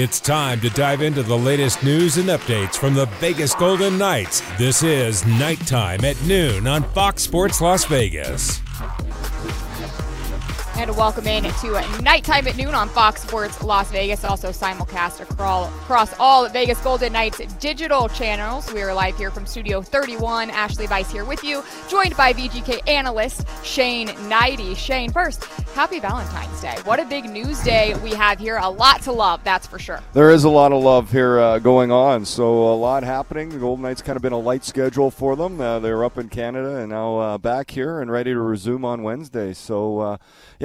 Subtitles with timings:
[0.00, 4.42] It's time to dive into the latest news and updates from the Vegas Golden Knights.
[4.56, 8.60] This is Nighttime at Noon on Fox Sports Las Vegas.
[10.78, 16.14] And welcome in to Nighttime at Noon on Fox Sports Las Vegas, also simulcast across
[16.20, 18.72] all Vegas Golden Knights digital channels.
[18.72, 20.50] We are live here from Studio 31.
[20.50, 24.76] Ashley Weiss here with you, joined by VGK analyst Shane Hnidy.
[24.76, 26.76] Shane, first, happy Valentine's Day.
[26.84, 28.58] What a big news day we have here.
[28.58, 30.00] A lot to love, that's for sure.
[30.12, 33.48] There is a lot of love here uh, going on, so a lot happening.
[33.48, 35.60] The Golden Knights kind of been a light schedule for them.
[35.60, 39.02] Uh, they're up in Canada and now uh, back here and ready to resume on
[39.02, 39.52] Wednesday.
[39.52, 40.16] So, uh,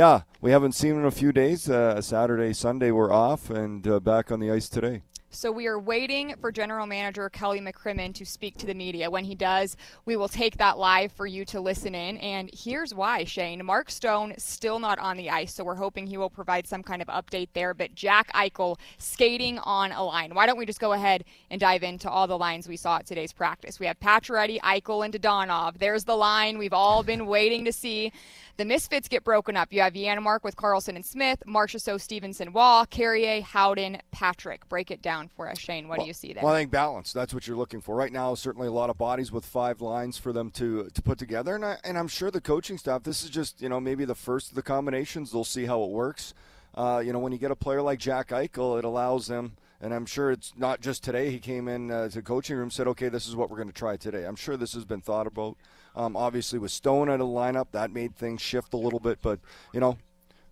[0.04, 1.70] yeah, we haven't seen in a few days.
[1.70, 5.02] Uh, Saturday, Sunday, we're off and uh, back on the ice today.
[5.30, 9.10] So we are waiting for General Manager Kelly McCrimmon to speak to the media.
[9.10, 12.18] When he does, we will take that live for you to listen in.
[12.18, 13.66] And here's why, Shane.
[13.66, 17.02] Mark Stone still not on the ice, so we're hoping he will provide some kind
[17.02, 17.74] of update there.
[17.74, 20.36] But Jack Eichel skating on a line.
[20.36, 23.08] Why don't we just go ahead and dive into all the lines we saw at
[23.08, 23.80] today's practice?
[23.80, 25.80] We have Pacioretty, Eichel, and Dadonov.
[25.80, 28.12] There's the line we've all been waiting to see.
[28.58, 29.73] The Misfits get broken up.
[29.73, 34.70] You have Janmark with Karlsson and Smith, Marchessault, Stephenson, Roy, Carrier, Howden, Patrick.
[34.70, 35.88] Break it down for us, Shane.
[35.88, 36.44] What well, do you see there?
[36.44, 37.14] Well, I think balance.
[37.14, 37.95] That's what you're looking for.
[37.95, 41.18] Right now, certainly a lot of bodies with five lines for them to to put
[41.18, 41.56] together.
[41.56, 44.16] And, I, and I'm sure the coaching staff, this is just, you know, maybe the
[44.16, 45.32] first of the combinations.
[45.32, 46.34] They'll see how it works.
[46.76, 49.94] Uh, you know, when you get a player like Jack Eichel, it allows them– and
[49.94, 51.30] I'm sure it's not just today.
[51.30, 53.67] He came in uh, to the coaching room, said, "Okay, this is what we're going
[53.67, 55.58] to try today." I'm sure this has been thought about.
[55.94, 59.20] Um, obviously, with Stone out of the lineup, that made things shift a little bit.
[59.22, 59.39] But
[59.73, 59.98] you know,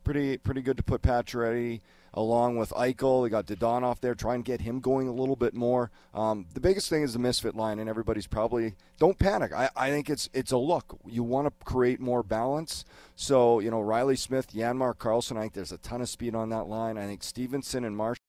[0.03, 1.79] pretty pretty good to put Pacioretty
[2.13, 3.23] along with Eichel.
[3.23, 5.91] They got Dadonov there, try and get him going a little bit more.
[6.13, 9.53] Um, the biggest thing is the misfit line, and everybody's probably don't panic.
[9.53, 10.99] I, I think it's it's a look.
[11.07, 12.83] You want to create more balance.
[13.15, 15.37] So you know, Reilly Smith, Janmark Karlsson.
[15.37, 16.97] I think there's a ton of speed on that line.
[16.97, 18.19] I think Stephenson and Marsh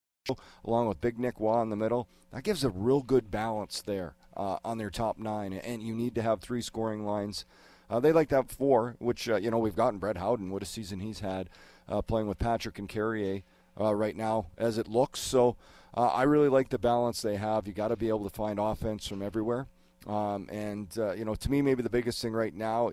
[0.65, 2.09] along with Big Nick Roy in the middle.
[2.33, 6.15] That gives a real good balance there uh, on their top nine, and you need
[6.15, 7.45] to have three scoring lines.
[7.91, 10.51] Uh, they like to have four, which uh, you know we've gotten Brett Howden.
[10.51, 11.51] What a season he's had
[11.89, 13.43] uh, playing with Patrick and Carrier
[13.79, 15.21] uh, right now, as it looks.
[15.21, 15.57] So
[15.95, 17.67] uh, I really like the balance they have.
[17.67, 19.67] You got to be able to find offense from everywhere,
[20.07, 22.91] um, and you know to me maybe the biggest thing right now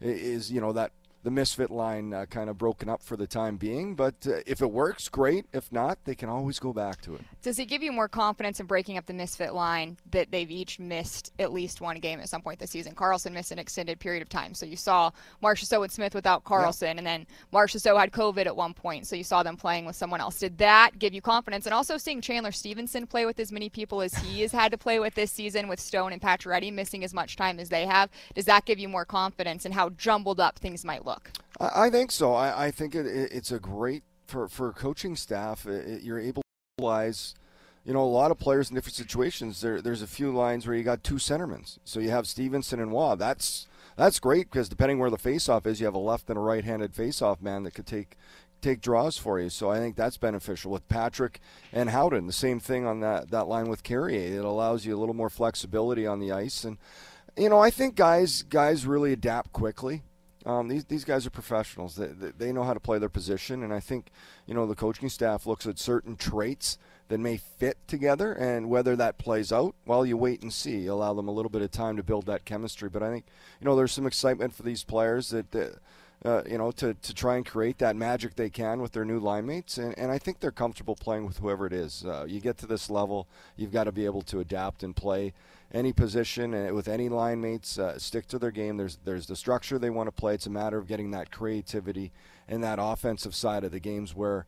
[0.00, 0.92] is you know that
[1.24, 3.94] the misfit line uh, kind of broken up for the time being.
[3.94, 5.46] But uh, if it works, great.
[5.52, 7.22] If not, they can always go back to it.
[7.42, 10.78] Does it give you more confidence in breaking up the misfit line that they've each
[10.78, 12.94] missed at least one game at some point this season?
[12.94, 15.10] Karlsson missed an extended period of time, so you saw
[15.42, 16.98] Marchessault and Smith without Karlsson, yeah.
[16.98, 20.20] and then Marchessault had COVID at one point, so you saw them playing with someone
[20.20, 20.38] else.
[20.38, 21.64] Did that give you confidence?
[21.64, 24.78] And also seeing Chandler Stephenson play with as many people as he has had to
[24.78, 28.10] play with this season, with Stone and Pacioretty missing as much time as they have,
[28.34, 31.13] does that give you more confidence in how jumbled up things might look?
[31.60, 32.34] I, think so.
[32.34, 35.66] I, I think it, it's a great for for coaching staff.
[35.66, 36.48] It, you're able to
[36.78, 37.34] utilize
[37.84, 39.60] you know, a lot of players in different situations.
[39.60, 41.78] There, there's a few lines where you got two centermen.
[41.84, 43.14] So you have Stephenson and Roy.
[43.14, 43.66] That's
[43.96, 46.94] that's great because depending where the faceoff is, you have a left and a right-handed
[46.94, 48.16] faceoff man that could take
[48.60, 49.50] take draws for you.
[49.50, 51.40] So I think that's beneficial with Patrick
[51.72, 52.26] and Howden.
[52.26, 54.38] The same thing on that that line with Carrier.
[54.38, 56.78] It allows you a little more flexibility on the ice, and
[57.36, 60.02] you know, I think guys guys really adapt quickly.
[60.46, 61.96] Um, these these guys are professionals.
[61.96, 64.10] They, they, know how to play their position, and I think
[64.46, 66.78] you know the coaching staff looks at certain traits
[67.08, 70.86] that may fit together, and whether that plays out, well, you wait and see.
[70.86, 72.90] Allow them a little bit of time to build that chemistry.
[72.90, 73.24] But I think
[73.60, 75.50] you know there's some excitement for these players that.
[75.52, 75.78] that
[76.24, 79.18] uh, you know, to, to try and create that magic they can with their new
[79.18, 79.76] line mates.
[79.76, 82.02] And, and I think they're comfortable playing with whoever it is.
[82.02, 85.34] Uh, you get to this level, you've got to be able to adapt and play
[85.74, 88.76] any position and with any line mates, uh, stick to their game.
[88.76, 90.34] There's, there's the structure they want to play.
[90.34, 92.12] It's a matter of getting that creativity
[92.48, 94.46] and that offensive side of the games where,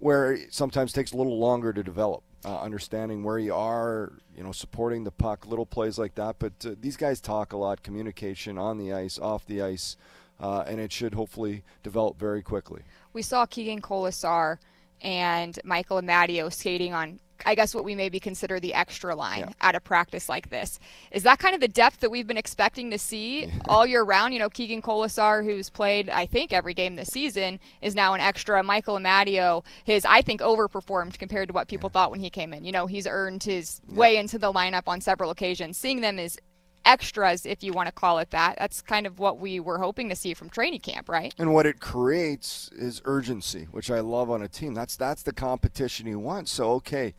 [0.00, 2.22] where it sometimes takes a little longer to develop.
[2.44, 6.40] Uh, understanding where you are, you know, supporting the puck, little plays like that.
[6.40, 9.96] But uh, these guys talk a lot, communication on the ice, off the ice
[10.42, 12.82] uh, and it should hopefully develop very quickly.
[13.12, 14.58] We saw Keegan Kolesar
[15.00, 19.52] and Michael Amadio skating on I guess what we maybe consider the extra line yeah.
[19.60, 20.78] at a practice like this.
[21.10, 24.32] Is that kind of the depth that we've been expecting to see all year round?
[24.32, 28.20] You know, Keegan Kolesar, who's played, I think, every game this season, is now an
[28.20, 28.62] extra.
[28.62, 31.94] Michael Amadio, his, I think, overperformed compared to what people yeah.
[31.94, 32.64] thought when he came in.
[32.64, 33.96] You know, he's earned his yeah.
[33.96, 35.76] way into the lineup on several occasions.
[35.76, 36.38] Seeing them is
[36.84, 38.56] extras, if you want to call it that.
[38.58, 41.34] That's kind of what we were hoping to see from training camp, right?
[41.38, 44.74] And what it creates is urgency, which I love on a team.
[44.74, 46.48] That's that's the competition you want.
[46.48, 47.14] So okay,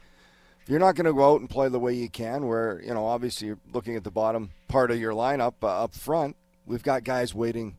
[0.68, 3.06] you're not going to go out and play the way you can, where you know
[3.06, 6.36] obviously you're looking at the bottom part of your lineup uh, up front.
[6.66, 7.78] We've got guys waiting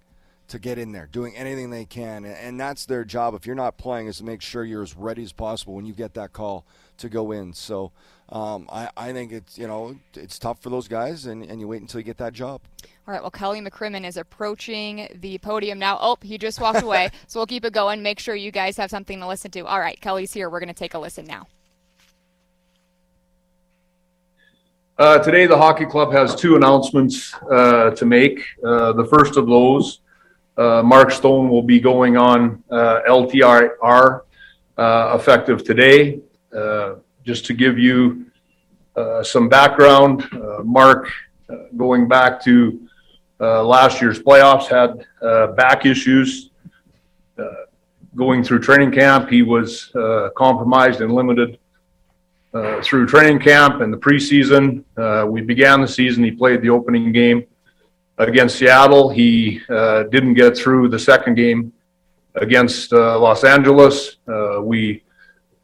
[0.49, 3.35] to get in there, doing anything they can, and that's their job.
[3.35, 5.95] If you're not playing, is to make sure you're as ready as possible when you
[5.95, 6.67] get that call
[6.99, 7.55] to go in.
[7.55, 7.93] So
[8.29, 11.69] um, I, I think it's you know it's tough for those guys, and, and you
[11.69, 12.61] wait until you get that job.
[13.07, 13.23] All right.
[13.23, 15.99] Well, Kelly McCrimmon is approaching the podium now.
[16.01, 17.11] Oh, he just walked away.
[17.27, 18.03] so we'll keep it going.
[18.03, 19.61] Make sure you guys have something to listen to.
[19.61, 20.49] All right, Kelly's here.
[20.49, 21.47] We're going to take a listen now.
[24.97, 28.45] Uh, today, the hockey club has two announcements uh, to make.
[28.65, 29.99] Uh, the first of those,
[30.57, 33.71] uh, Mark Stone will be going on uh, LTIR
[34.79, 36.21] uh, effective today.
[37.25, 38.27] just to give you
[39.25, 40.29] some background,
[40.63, 41.11] Mark,
[41.77, 42.89] going back to
[43.41, 45.05] last year's playoffs, had
[45.57, 46.51] back issues.
[48.15, 49.91] going through training camp, he was
[50.37, 51.59] compromised and limited
[52.55, 54.85] uh, through training camp and the preseason.
[54.97, 56.23] Uh, we began the season.
[56.23, 57.45] He played the opening game
[58.19, 59.09] against Seattle.
[59.11, 61.73] He uh, didn't get through the second game
[62.37, 64.19] against uh, Los Angeles.
[64.29, 65.03] Uh, we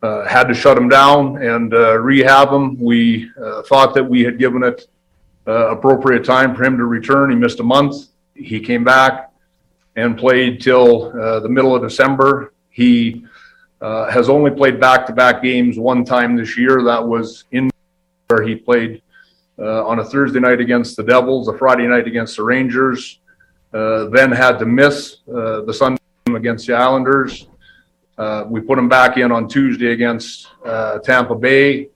[0.03, 2.77] had to shut him down and rehab him.
[2.81, 3.31] We
[3.67, 4.89] thought that we had given it
[5.47, 7.31] appropriate time for him to return.
[7.31, 8.09] He missed a month.
[8.35, 9.31] He came back
[9.95, 12.53] and played till the middle of December.
[12.71, 13.27] He
[13.81, 16.83] uh, has only played back-to-back games one time this year.
[16.85, 17.71] That was in
[18.29, 19.03] where he played
[19.59, 23.21] uh, on a Thursday night against the Devils, a Friday night against the Rangers,
[23.75, 27.49] uh, then had to miss uh, the Sunday against the Islanders.
[28.17, 31.89] Uh, we put him back in on Tuesday against uh, Tampa Bay.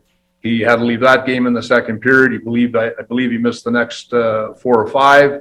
[0.43, 2.33] He had to leave that game in the second period.
[2.33, 5.41] He believed, I, I believe, he missed the next four or five.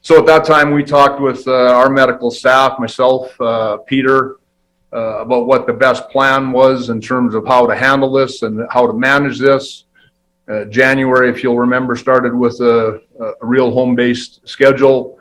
[0.00, 3.34] So at that time, we talked with our medical staff, myself,
[3.86, 4.36] Peter,
[4.94, 8.64] uh, about what the best plan was in terms of how to handle this and
[8.70, 9.84] how to manage this.
[10.46, 15.18] Uh, January, if you'll remember, started with a, a real home-based schedule.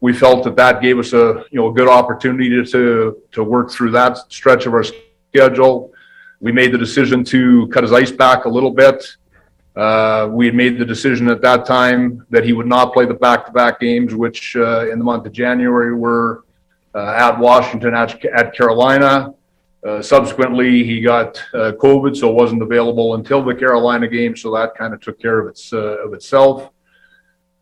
[0.00, 3.70] We felt that that gave us a you know a good opportunity to to, work
[3.70, 4.84] through that stretch of our
[5.30, 5.92] schedule.
[6.40, 9.16] We made the decision to cut his ice back a little bit.
[9.76, 13.14] Uh, we had made the decision at that time that he would not play the
[13.14, 16.44] back-to-back games, which uh, in the month of January were
[16.98, 19.34] at Washington, at, at Carolina.
[19.86, 24.36] Uh, subsequently, he got uh, COVID, so wasn't available until the Carolina game.
[24.36, 26.70] So that kind of took care of its of itself.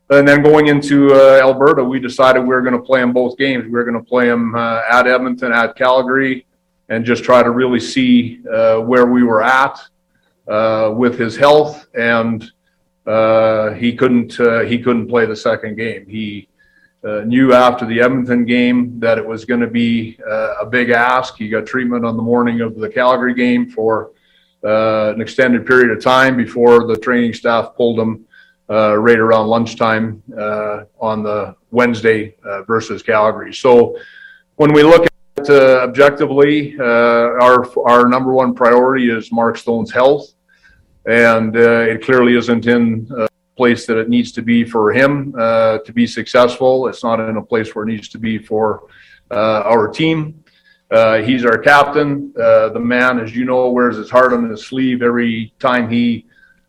[0.09, 3.37] And then going into uh, Alberta, we decided we were going to play him both
[3.37, 3.65] games.
[3.65, 6.47] We were going to play him uh, at Edmonton, at Calgary,
[6.89, 9.79] and just try to really see uh, where we were at
[10.97, 11.87] with his health.
[11.95, 12.43] And
[13.79, 14.33] he couldn't
[14.69, 16.07] he couldn't play the second game.
[16.09, 16.49] He
[17.07, 20.91] uh, knew after the Edmonton game that it was going to be uh, a big
[20.91, 21.37] ask.
[21.37, 24.11] He got treatment on the morning of the Calgary game for
[24.65, 28.27] uh, an extended period of time before the training staff pulled him
[28.69, 33.55] uh, right around lunchtime uh, on the Wednesday uh, versus Calgary.
[33.55, 33.97] So
[34.57, 35.07] when we look
[35.37, 40.33] at objectively, our our number one priority is Mark Stone's health,
[41.07, 43.07] and it clearly isn't in
[43.57, 46.89] place that it needs to be for him uh, to be successful.
[46.89, 48.89] It's not in a place where it needs to be for
[49.31, 50.45] uh, our team.
[50.91, 52.33] Uh, he's our captain.
[52.39, 56.27] Uh, the man, as you know, wears his heart on his sleeve every time he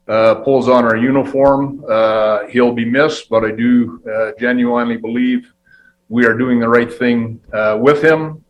[0.07, 1.83] uh, pulls on our uniform.
[1.87, 4.01] Uh, he'll be missed, but I do
[4.39, 5.53] genuinely believe
[6.09, 7.41] we are doing the right thing
[7.79, 8.43] with him.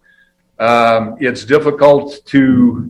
[0.59, 2.89] Um, it's difficult to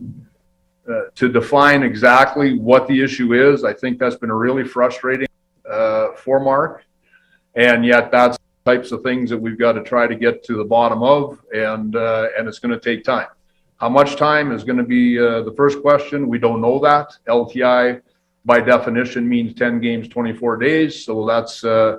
[0.88, 3.62] uh, to define exactly what the issue is.
[3.62, 5.27] I think that's been really frustrating
[5.70, 6.84] uh, for Mark.
[7.54, 10.64] And yet that's types of things that we've got to try to get to the
[10.64, 13.28] bottom of, and uh, and it's going to take time.
[13.78, 16.28] How much time is going to be uh, the first question?
[16.28, 17.16] We don't know that.
[17.26, 18.02] LTI,
[18.44, 21.04] by definition, means 10 games, 24 days.
[21.04, 21.98] So that's uh,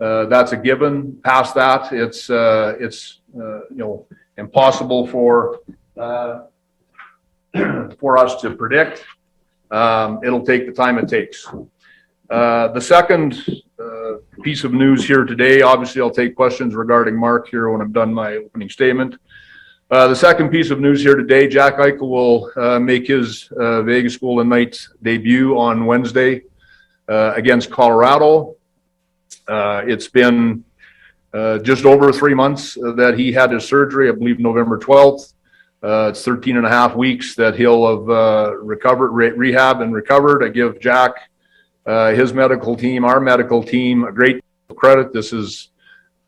[0.00, 1.18] uh, that's a given.
[1.24, 5.60] Past that, it's uh, it's uh, you know impossible for
[8.00, 9.04] for us to predict.
[9.70, 11.48] Um, it'll take the time it takes.
[12.32, 13.44] Uh, the second
[13.78, 17.92] uh, piece of news here today, obviously, I'll take questions regarding Mark here when I'm
[17.92, 19.16] done my opening statement.
[19.90, 23.82] Uh, the second piece of news here today, Jack Eichel will uh, make his uh,
[23.82, 26.40] Vegas Golden Knights debut on Wednesday
[27.06, 28.56] against Colorado.
[29.46, 30.64] it's been
[31.34, 35.34] just over three months that he had his surgery, I believe November 12th.
[35.82, 40.42] it's 13 and a half weeks that he'll have recovered, re- rehab and recovered.
[40.42, 41.28] I give Jack
[41.86, 44.42] uh, his medical team, our medical team, a great
[44.76, 45.12] credit.
[45.12, 45.68] This is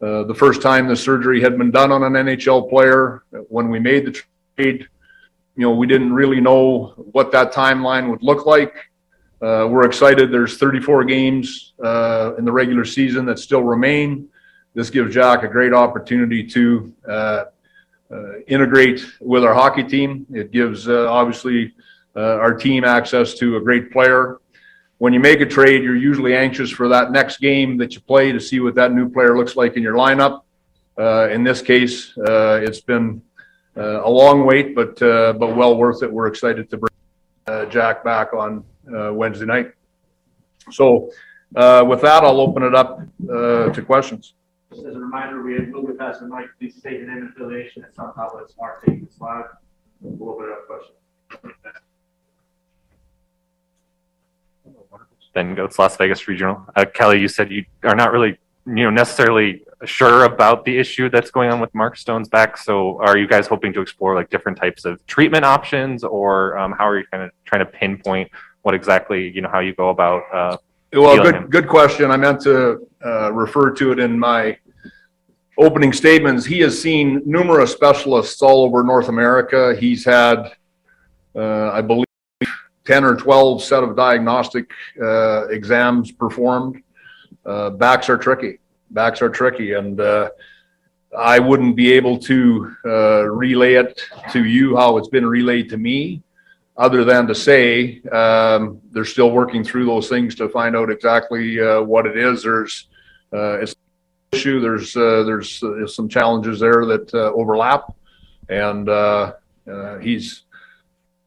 [0.01, 3.23] uh, the first time the surgery had been done on an NHL player.
[3.49, 4.21] When we made the
[4.57, 4.87] trade,
[5.57, 8.75] you know, we didn't really know what that timeline would look like.
[9.41, 10.33] Uh, we're excited.
[10.33, 14.29] There's 34 games uh, in the regular season that still remain.
[14.75, 17.45] this gives Jack a great opportunity to uh,
[18.49, 20.27] integrate with our hockey team.
[20.33, 21.75] It gives obviously
[22.17, 24.39] our team access to a great player.
[25.05, 28.33] When you make a trade, you're usually anxious for that next game that you play
[28.33, 30.45] to see what that new player looks like in your lineup.
[30.99, 33.21] Uh, in this case, uh, it's been
[33.77, 36.11] uh, a long wait, but uh, but well worth it.
[36.11, 36.97] We're excited to bring
[37.47, 39.73] uh, Jack back on Wednesday night.
[40.71, 41.11] So
[41.53, 44.33] with that, I'll open it up to questions.
[44.73, 47.85] Just as a reminder, we moved past the mic, please state your name and affiliation,
[47.85, 49.45] and somehow let's mark taking live.
[50.01, 50.95] We'll open it up question.
[55.35, 56.67] Ben Gotz, Las Vegas Regional.
[56.75, 61.11] Uh, Kelly, you said you are not really, you know, necessarily sure about the issue
[61.11, 62.57] that's going on with Mark Stone's back.
[62.57, 66.73] So, are you guys hoping to explore like different types of treatment options, or um,
[66.73, 68.31] how are you kind of trying to pinpoint
[68.63, 70.23] what exactly, you know, how you go about?
[70.33, 70.57] Uh,
[70.93, 71.47] well, good, him?
[71.49, 72.11] good question.
[72.11, 74.57] I meant to uh, refer to it in my
[75.59, 79.77] opening statements, he has seen numerous specialists all over North America.
[79.79, 80.53] He's had,
[81.35, 82.04] uh, I believe,
[82.85, 84.71] 10 or 12 set of diagnostic
[85.03, 86.83] uh, exams performed.
[87.45, 88.59] Uh, backs are tricky.
[88.91, 89.73] Backs are tricky.
[89.73, 90.31] And uh,
[91.17, 94.01] I wouldn't be able to uh, relay it
[94.33, 96.23] to you how it's been relayed to me,
[96.77, 101.61] other than to say um, they're still working through those things to find out exactly
[101.61, 102.43] uh, what it is.
[102.43, 102.89] There's
[103.33, 103.75] it's
[104.35, 104.61] issue.
[104.61, 107.95] There's uh, there's uh, some challenges there that uh, overlap,
[108.49, 109.33] and uh,
[109.71, 110.43] uh, he's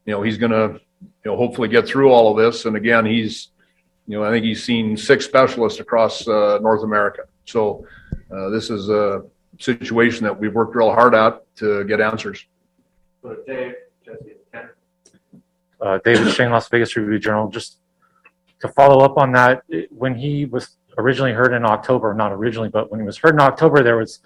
[0.06, 0.80] you know he's going to
[1.27, 2.63] you know hopefully get through all of this.
[2.63, 3.50] And again, he's
[4.07, 7.24] you know I think he's seen six specialists across uh, North America.
[7.43, 7.86] So
[8.29, 9.24] this is a
[9.60, 12.46] situation that we've worked real hard at to get answers.
[13.22, 13.74] So Dave,
[14.05, 14.69] Jesse, Ken.
[16.05, 17.50] David Schoen, Las Vegas Review Journal.
[17.50, 17.79] Just
[18.62, 22.89] to follow up on that, when he was originally heard in October, not originally, but
[22.89, 24.19] when he was heard in October, there was,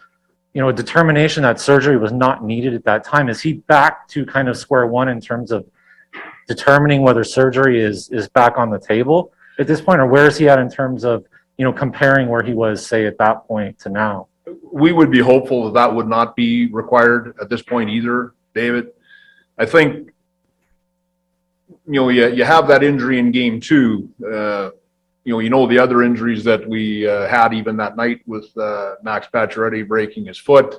[0.53, 3.27] you know, a determination that surgery was not needed at that time.
[3.27, 5.65] Is he back to kind of square one in terms of
[6.55, 9.19] determining whether surgery is is back on the table
[9.61, 11.17] at this point, or where is he at in terms of,
[11.57, 14.27] you know, comparing where he was, say, at that point to now?
[14.83, 18.85] We would be hopeful that that would not be required at this point either, David.
[19.57, 20.11] I think,
[21.93, 24.09] you know, you, you have that injury in game two.
[24.35, 24.71] Uh,
[25.23, 28.47] you know, you know the other injuries that we uh, had even that night with
[28.57, 30.69] uh, Max Pacioretty breaking his foot.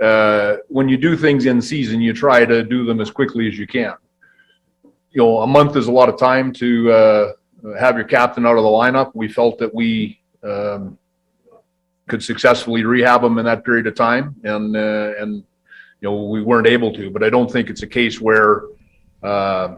[0.00, 3.58] Uh, when you do things in season, you try to do them as quickly as
[3.58, 3.94] you can.
[5.16, 7.32] You know, a month is a lot of time to uh,
[7.80, 9.12] have your captain out of the lineup.
[9.14, 10.98] We felt that we um,
[12.06, 15.36] could successfully rehab him in that period of time, and uh, and
[16.02, 17.08] you know we weren't able to.
[17.08, 18.64] But I don't think it's a case where
[19.22, 19.76] uh,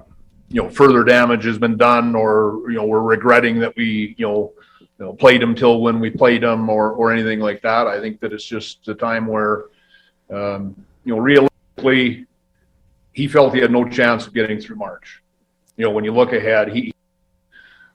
[0.49, 4.26] you know further damage has been done or you know we're regretting that we you
[4.26, 7.87] know you know played him till when we played him or or anything like that
[7.87, 9.66] i think that it's just a time where
[10.30, 12.26] um, you know realistically
[13.12, 15.23] he felt he had no chance of getting through march
[15.78, 16.92] you know when you look ahead he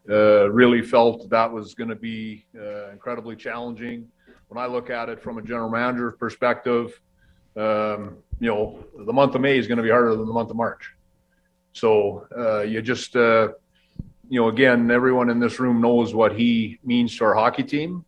[0.10, 4.08] uh, really felt that was going to be uh, incredibly challenging
[4.48, 7.00] when i look at it from a general manager perspective
[7.56, 10.50] um, you know the month of may is going to be harder than the month
[10.50, 10.96] of march
[11.74, 13.50] so uh, you just, uh,
[14.30, 18.06] you know, again, everyone in this room knows what he means to our hockey team,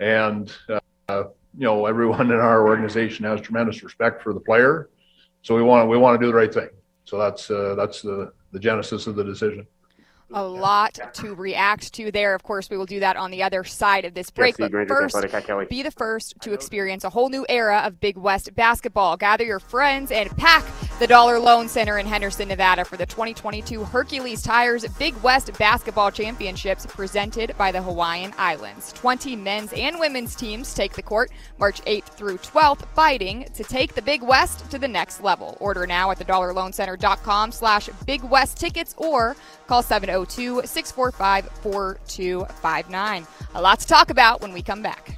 [0.00, 4.90] and uh, you know, everyone in our organization has tremendous respect for the player.
[5.42, 6.70] So we want we want to do the right thing.
[7.04, 9.66] So that's uh, that's the the genesis of the decision
[10.32, 12.34] a lot to react to there.
[12.34, 14.56] Of course, we will do that on the other side of this break.
[14.56, 15.16] But first,
[15.68, 19.16] be the first to experience a whole new era of Big West basketball.
[19.16, 20.64] Gather your friends and pack
[20.98, 26.10] the Dollar Loan Center in Henderson, Nevada for the 2022 Hercules Tires Big West Basketball
[26.10, 28.92] Championships presented by the Hawaiian Islands.
[28.92, 33.94] 20 men's and women's teams take the court March 8th through 12th, fighting to take
[33.94, 35.56] the Big West to the next level.
[35.60, 43.26] Order now at thedollarloancenter.com slash Big West tickets or call 702 645 4259.
[43.54, 45.16] A lot to talk about when we come back.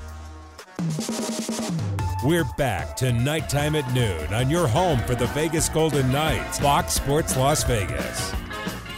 [2.25, 6.95] We're back to nighttime at noon on your home for the Vegas Golden Knights, Fox
[6.95, 8.33] Sports Las Vegas.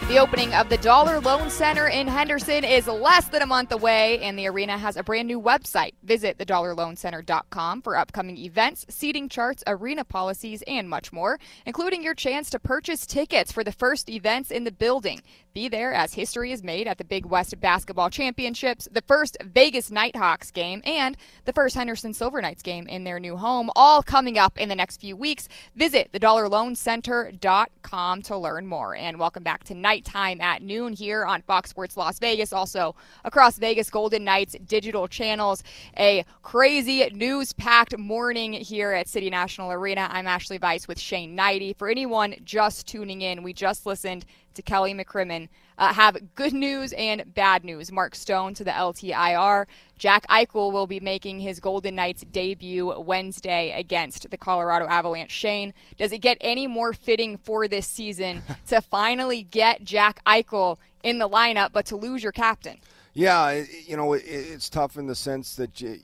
[0.09, 4.19] The opening of the Dollar Loan Center in Henderson is less than a month away,
[4.21, 5.93] and the arena has a brand new website.
[6.03, 12.49] Visit thedollarloancenter.com for upcoming events, seating charts, arena policies, and much more, including your chance
[12.49, 15.21] to purchase tickets for the first events in the building.
[15.59, 19.91] Be there as history is made at the Big West Basketball Championships, the first Vegas
[19.91, 24.00] Knight Hawks game, and the first Henderson Silver Knights game in their new home, all
[24.00, 25.49] coming up in the next few weeks.
[25.75, 28.95] Visit thedollarloancenter.com to learn more.
[28.95, 33.59] And welcome back tonight nighttime at noon here on Fox Sports Las Vegas, also across
[33.59, 35.65] Vegas Golden Knights digital channels.
[35.99, 40.07] A crazy news packed morning here at City National Arena.
[40.12, 41.77] I'm Ashley Weiss with Shane Hnidy.
[41.77, 44.25] For anyone just tuning in, we just listened
[44.59, 45.49] to Kelly McCrimmon
[45.79, 47.93] uh, have good news and bad news.
[47.93, 49.67] Mark Stone to the LTIR.
[49.97, 55.31] Jack Eichel will be making his Golden Knights debut Wednesday against the Colorado Avalanche.
[55.31, 60.79] Shane, does it get any more fitting for this season to finally get Jack Eichel
[61.05, 62.79] in the lineup, but to lose your captain?
[63.15, 66.00] Yeah, you know, it's tough in the sense that you,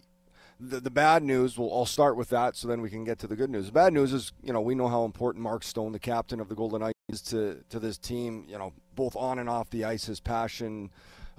[0.68, 3.26] the, the bad news, well, I'll start with that so then we can get to
[3.26, 3.66] the good news.
[3.66, 6.49] The bad news is, you know, we know how important Mark Stone, the captain of
[6.49, 9.85] the Golden Knights, is to, to this team, you know, both on and off the
[9.85, 10.90] ice, his passion,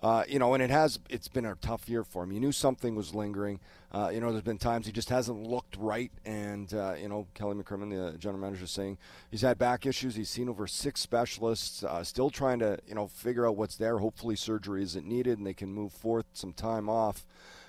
[0.04, 2.32] uh, you know, and it has, it's been a tough year for him.
[2.32, 3.60] You knew something was lingering.
[3.92, 6.12] Uh, you know, there's been times he just hasn't looked right.
[6.26, 8.98] And, uh, you know, Kelly McCrimmon, the general manager, is saying
[9.32, 10.16] he's had back issues.
[10.16, 14.00] He's seen over six specialists, uh, still trying to, you know, figure out what's there.
[14.00, 17.26] Hopefully surgery isn't needed and they can move forth some time off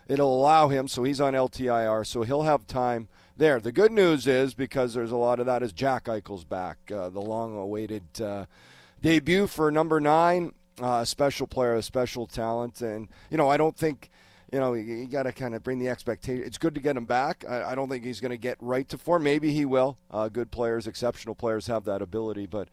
[0.08, 0.88] it'll allow him.
[0.88, 3.60] So he's on LTIR, so he'll have time there.
[3.60, 7.08] The good news is because there's a lot of that is Jack Eichel's back, uh,
[7.08, 8.46] the long-awaited uh,
[9.02, 13.76] debut for number nine, uh, special player, a special talent, and you know I don't
[13.76, 14.10] think.
[14.52, 16.44] You know, you, you got to kind of bring the expectation.
[16.46, 17.44] It's good to get him back.
[17.48, 19.24] I, I don't think he's going to get right to form.
[19.24, 19.98] Maybe he will.
[20.08, 22.68] Uh, good players, exceptional players have that ability, but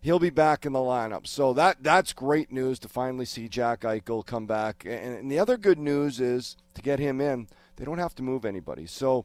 [0.00, 1.26] he'll be back in the lineup.
[1.26, 4.84] So that that's great news to finally see Jack Eichel come back.
[4.84, 8.22] And, and, the other good news is to get him in, they don't have to
[8.22, 8.86] move anybody.
[8.86, 9.24] So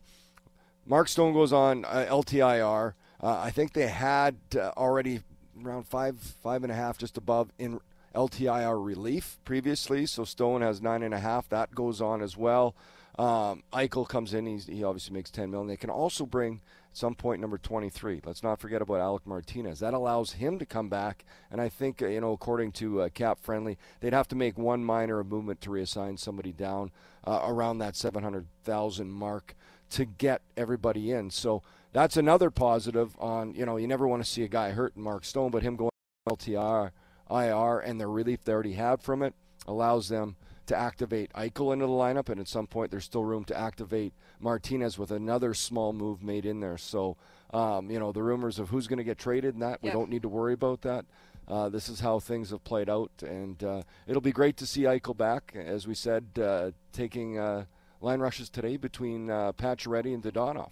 [0.86, 2.94] Mark Stone goes on uh, LTIR.
[3.22, 5.22] Uh, I think they had uh, already
[5.63, 7.79] around five five and a half, just above in
[8.13, 10.05] LTIR relief previously.
[10.05, 11.50] So Stone has nine and a half.
[11.50, 12.75] That goes on as well.
[13.17, 14.46] Um, Eichel comes in.
[14.46, 15.67] He obviously makes 10 million.
[15.67, 16.62] They can also bring
[16.96, 18.22] some point number 23.
[18.25, 19.80] Let's not forget about Alec Martinez.
[19.80, 23.10] That allows him to come back, and I think uh, you know, according to uh,
[23.10, 26.92] Cap Friendly, they'd have to make one minor movement to reassign somebody down
[27.25, 29.56] uh, around that 700,000 mark
[29.92, 31.30] to get everybody in.
[31.30, 33.16] So that's another positive.
[33.20, 35.75] On you know, you never want to see a guy hurt Mark Stone, but him
[35.75, 35.92] going
[36.30, 36.92] LTR,
[37.30, 39.34] IR, and the relief they already had from it
[39.68, 40.36] allows them
[40.68, 44.14] to activate Eichel into the lineup, and at some point there's still room to activate
[44.40, 46.78] Martinez with another small move made in there.
[46.78, 47.18] So,
[47.54, 50.10] um, you know, the rumors of who's going to get traded and that, we don't
[50.10, 51.06] need to worry about that.
[51.48, 54.82] Uh, this is how things have played out, and uh, it'll be great to see
[54.82, 55.54] Eichel back.
[55.56, 57.66] As we said, uh, taking uh,
[58.01, 60.72] line rushes today between uh, Pacioretty and Dadonov.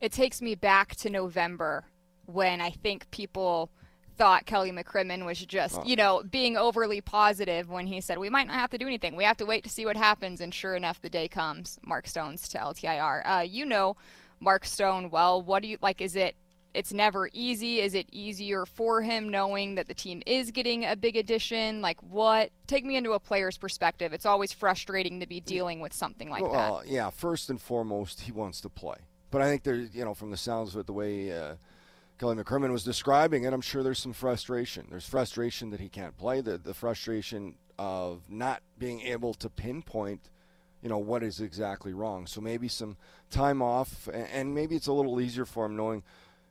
[0.00, 1.84] It takes me back to November
[2.26, 3.70] when I think people–
[4.16, 5.82] thought Kelly McCrimmon was just, oh.
[5.84, 9.16] you know, being overly positive when he said, we might not have to do anything.
[9.16, 10.40] We have to wait to see what happens.
[10.40, 13.22] And sure enough, the day comes, Mark Stone's to LTIR.
[13.24, 13.96] Uh, you know
[14.40, 15.40] Mark Stone well.
[15.40, 16.00] What do you like?
[16.00, 16.36] Is it,
[16.74, 17.80] it's never easy?
[17.80, 21.80] Is it easier for him knowing that the team is getting a big addition?
[21.80, 22.50] Like, what?
[22.66, 24.12] Take me into a player's perspective.
[24.12, 26.70] It's always frustrating to be dealing with something like well, that.
[26.70, 28.96] Well, yeah, first and foremost, he wants to play.
[29.30, 31.54] But I think there's, you know, from the sounds of it, the way, uh,
[32.22, 34.86] Kelly McCrimmon was describing it, I'm sure there's some frustration.
[34.88, 40.30] There's frustration that he can't play, the, the frustration of not being able to pinpoint,
[40.84, 42.28] you know, what is exactly wrong.
[42.28, 42.96] So maybe some
[43.28, 46.04] time off, and, and maybe it's a little easier for him knowing,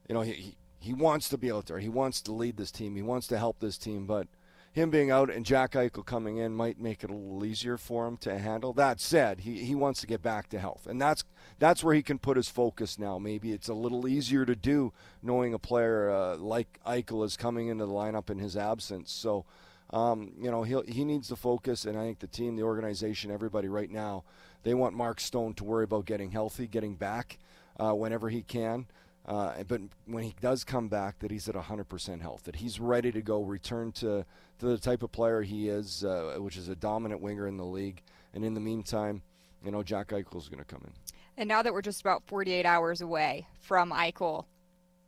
[0.09, 1.79] you know, he, he, he wants to be out there.
[1.79, 2.97] He wants to lead this team.
[2.97, 4.27] He wants to help this team, but–
[4.71, 8.07] him being out and Jack Eichel coming in might make it a little easier for
[8.07, 8.71] him to handle.
[8.71, 11.23] That said, he, he wants to get back to health, and that's
[11.59, 13.19] that's where he can put his focus now.
[13.19, 17.67] Maybe it's a little easier to do knowing a player uh, like Eichel is coming
[17.67, 19.11] into the lineup in his absence.
[19.11, 19.45] So,
[19.91, 23.29] um, you know, he he needs the focus, and I think the team, the organization,
[23.29, 24.23] everybody right now,
[24.63, 27.39] they want Mark Stone to worry about getting healthy, getting back
[27.77, 28.85] uh, whenever he can.
[29.25, 33.11] Uh, but when he does come back, that he's at 100% health, that he's ready
[33.11, 34.25] to go, return to,
[34.59, 37.65] to the type of player he is, uh, which is a dominant winger in the
[37.65, 38.01] league.
[38.33, 39.21] And in the meantime,
[39.63, 40.93] you know, Jack Eichel is going to come in.
[41.37, 44.45] And now that we're just about 48 hours away from Eichel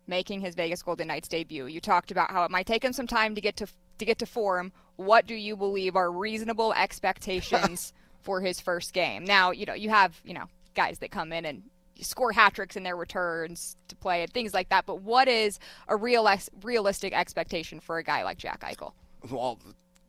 [0.05, 3.07] making his Vegas Golden Knights debut, you talked about how it might take him some
[3.07, 3.67] time to get to
[3.99, 4.71] to get to form.
[4.95, 9.23] What do you believe are reasonable expectations for his first game?
[9.23, 10.45] Now, you know, you have you know
[10.75, 11.63] guys that come in and
[12.01, 14.85] score hat tricks in their returns to play and things like that.
[14.85, 16.27] But what is a real
[16.63, 18.93] realistic expectation for a guy like Jack Eichel?
[19.29, 19.59] Well,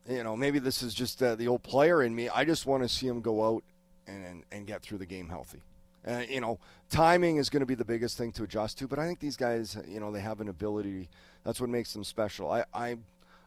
[0.08, 2.28] you know, maybe this is just uh, the old player in me.
[2.28, 3.64] I just want to see him go out
[4.06, 5.62] and, and, and get through the game healthy.
[6.06, 6.58] Uh, you know,
[6.90, 9.36] timing is going to be the biggest thing to adjust to, but I think these
[9.36, 11.08] guys, you know, they have an ability.
[11.44, 12.50] That's what makes them special.
[12.50, 12.96] I, I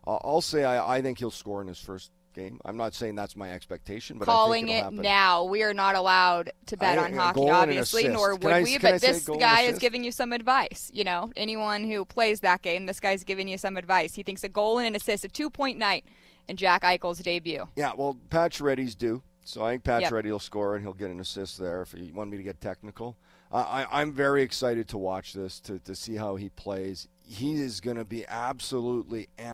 [0.08, 2.60] I'll say I, I think he'll score in his first game.
[2.63, 5.02] I'm not saying that's my expectation, but calling I think it happen.
[5.02, 5.43] now.
[5.43, 8.45] We are not allowed to bet I- on hockey, goal and an obviously, nor would
[8.54, 8.78] I- we.
[8.78, 10.91] But this guy is giving you some advice.
[10.93, 14.13] You know, anyone who plays that game, this guy's giving you some advice.
[14.13, 16.06] He thinks a goal and an assist, a two-point night
[16.47, 17.67] in Jack Eichel's debut.
[17.76, 20.32] Yeah, well, Pacioretty's due, so I think Pacioretty Yep.
[20.32, 21.82] will score and he'll get an assist there.
[21.82, 23.17] If you want me to get technical,
[23.52, 27.08] uh, I, I'm very excited to watch this to, to see how he plays.
[27.26, 29.54] He is going to be absolutely amped.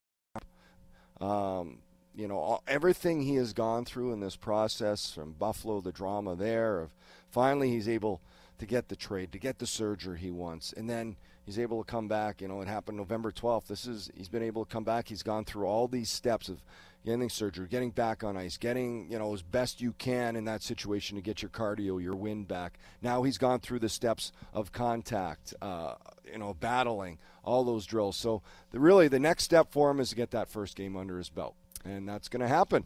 [1.26, 1.80] Um,
[2.16, 6.36] you know, all, everything he has gone through in this process from Buffalo, the drama
[6.36, 6.92] there of
[7.30, 8.22] finally he's able
[8.60, 11.92] to get the trade, to get the surgery he wants, and then he's able to
[11.92, 12.42] come back.
[12.42, 13.68] You know, it happened November 12th.
[13.68, 15.08] This is he's been able to come back.
[15.08, 16.62] He's gone through all these steps of
[17.06, 20.64] getting surgery, getting back on ice, getting you know as best you can in that
[20.64, 22.80] situation to get your cardio, your wind back.
[23.02, 25.96] Now he's gone through the steps of contact, uh,
[26.32, 28.16] you know, battling all those drills.
[28.16, 31.18] So the, really, the next step for him is to get that first game under
[31.18, 32.86] his belt, and that's going to happen.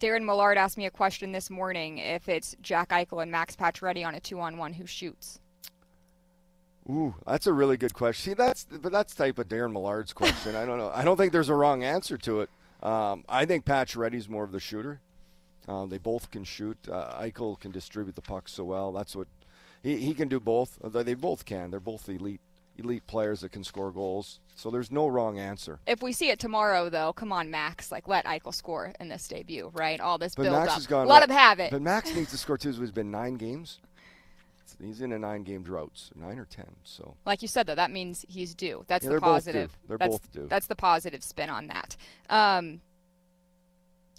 [0.00, 4.06] Darren Millard asked me a question this morning: if it's Jack Eichel and Max Pacioretty
[4.06, 5.40] on a two-on-one, who shoots?
[6.90, 8.30] Ooh, that's a really good question.
[8.30, 10.54] See, that's but that's type of Darren Millard's question.
[10.56, 10.90] I don't know.
[10.94, 12.50] I don't think there's a wrong answer to it.
[12.82, 15.00] Um, I think Pacioretty's more of the shooter.
[15.66, 16.78] Uh, they both can shoot.
[16.90, 18.92] Uh, Eichel can distribute the puck so well.
[18.92, 19.26] That's what
[19.82, 20.78] he, he can do both.
[20.82, 21.70] They both can.
[21.70, 22.40] They're both elite
[22.78, 24.40] elite players that can score goals.
[24.54, 25.78] So there's no wrong answer.
[25.86, 29.28] If we see it tomorrow, though, come on, Max, like let Eichel score in this
[29.28, 30.00] debut, right?
[30.00, 30.74] All this But build Max up.
[30.76, 31.06] has gone.
[31.06, 31.70] Let what- him have it.
[31.70, 32.70] But Max needs to score too.
[32.70, 33.78] It's been nine games.
[34.80, 36.66] He's in a nine game drought, so nine or ten.
[36.84, 38.84] So Like you said, though, that means he's due.
[38.86, 39.34] That's Yeah, the they're both due.
[39.34, 39.78] positive.
[39.88, 40.46] They're that's, both due.
[40.48, 41.96] That's the positive spin on that.
[42.30, 42.80] Um,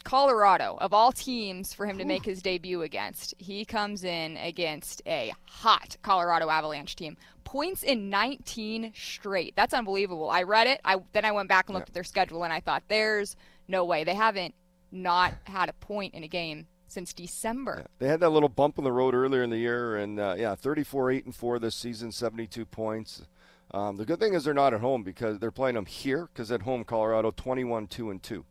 [0.04, 5.02] Colorado, of all teams for him to make his debut against, he comes in against
[5.06, 7.18] a hot Colorado Avalanche team.
[7.44, 9.56] Points in 19 straight.
[9.56, 10.30] That's unbelievable.
[10.30, 10.82] I read it.
[10.86, 11.92] I then I went back and looked Yeah.
[11.92, 13.36] at their schedule and I thought, there's
[13.68, 14.54] no way they haven't
[14.92, 17.76] not had a point in a game since December.
[17.82, 17.88] Yeah.
[18.00, 20.56] They had that little bump in the road earlier in the year, and uh, yeah,
[20.56, 23.22] 34, 8 and 4 this season, 72 points.
[23.72, 26.28] Um, the good thing is they're not at home because they're playing them here.
[26.34, 28.44] Because at home, Colorado 21, 2 and 2.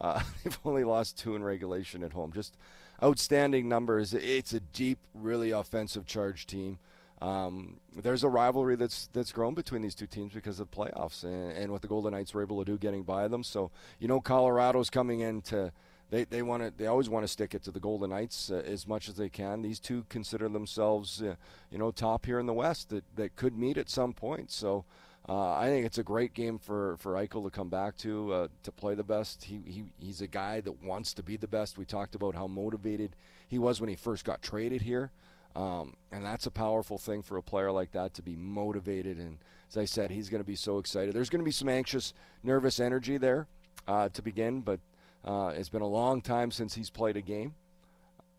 [0.00, 2.32] Uh, they've only lost two in regulation at home.
[2.32, 2.56] Just
[3.02, 4.14] outstanding numbers.
[4.14, 6.78] It's a deep, really offensive charged team.
[7.22, 11.22] Um, there's a rivalry that's that's grown between these two teams because of the playoffs
[11.22, 13.42] and, and what the Golden Knights were able to do getting by them.
[13.42, 15.70] So you know Colorado's coming in to
[16.08, 18.62] they they want to they always want to stick it to the Golden Knights uh,
[18.64, 19.60] as much as they can.
[19.60, 21.34] These two consider themselves uh,
[21.70, 24.50] you know top here in the West that that could meet at some point.
[24.50, 24.84] So.
[25.30, 28.48] Uh, I think it's a great game for, for Eichel to come back to uh,
[28.64, 29.44] to play the best.
[29.44, 31.78] He, he he's a guy that wants to be the best.
[31.78, 33.14] We talked about how motivated
[33.46, 35.12] he was when he first got traded here,
[35.54, 39.18] um, and that's a powerful thing for a player like that to be motivated.
[39.18, 39.38] And
[39.70, 41.14] as I said, he's going to be so excited.
[41.14, 42.12] There's going to be some anxious,
[42.42, 43.46] nervous energy there
[43.86, 44.80] uh, to begin, but
[45.24, 47.54] uh, it's been a long time since he's played a game.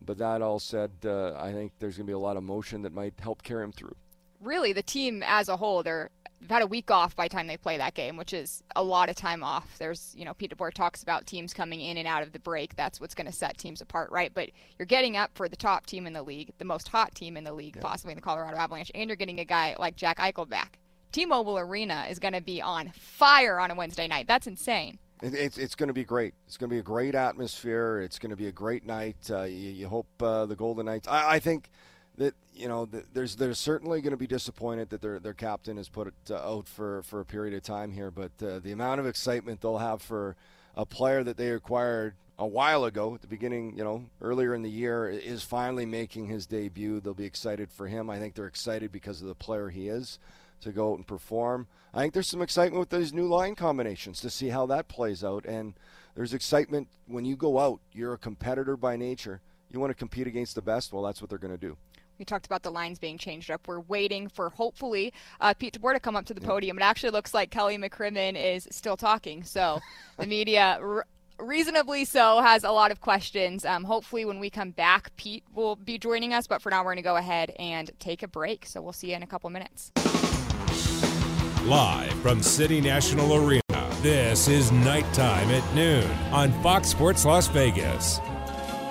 [0.06, 2.82] But that all said, uh, I think there's going to be a lot of motion
[2.82, 3.96] that might help carry him through.
[4.42, 6.10] really the team as a whole they're
[6.42, 8.84] they've had a week off by the time they play that game which is a
[8.84, 12.08] lot of time off there's you know Pete DeBoer talks about teams coming in and
[12.08, 15.16] out of the break that's what's going to set teams apart right but you're getting
[15.16, 17.78] up for the top team in the league the most hot team in the league
[17.80, 20.80] possibly in the Colorado Avalanche and you're getting a guy like Jack Eichel back
[21.12, 25.34] T-Mobile Arena is going to be on fire on a Wednesday night that's insane It,
[25.36, 26.34] it's it's going to be great.
[26.48, 28.02] It's going to be a great atmosphere.
[28.02, 29.18] It's going to be a great night.
[29.30, 31.08] Uh, you, you hope uh, the Golden Knights.
[31.08, 31.70] I, I think
[32.54, 35.90] you know th- there's there's certainly going to be disappointed that their their captain has
[35.90, 38.12] put it uh, out for for a period of time here.
[38.12, 40.36] But uh, the amount of excitement they'll have for
[40.76, 44.64] a player that they acquired a while ago at the beginning, you know, earlier in
[44.64, 47.00] the year, is finally making his debut.
[47.00, 48.10] They'll be excited for him.
[48.10, 50.18] I think they're excited because of the player he is
[50.62, 51.68] to go out and perform.
[51.94, 55.24] I think there's some excitement with those new line combinations to see how that plays
[55.24, 55.46] out.
[55.46, 55.74] And
[56.16, 57.80] there's excitement when you go out.
[57.92, 59.42] You're a competitor by nature.
[59.70, 60.92] You want to compete against the best.
[60.92, 61.78] Well, that's what they're going to do.
[62.22, 63.68] We talked about the lines being changed up.
[63.68, 66.78] We're waiting for hopefully uh, Pete DeBoer to come up to the podium.
[66.78, 69.44] It actually looks like Kelly McCrimmon is still talking.
[69.44, 69.80] So
[70.20, 71.08] the media, r-
[71.40, 73.66] reasonably so, has a lot of questions.
[73.66, 76.46] Um, hopefully, when we come back, Pete will be joining us.
[76.46, 78.68] But for now, we're going to go ahead and take a break.
[78.68, 79.92] So we'll see you in a couple minutes.
[81.64, 83.62] Live from City National Arena,
[84.04, 88.20] this is Nighttime at Noon on Fox Sports Las Vegas.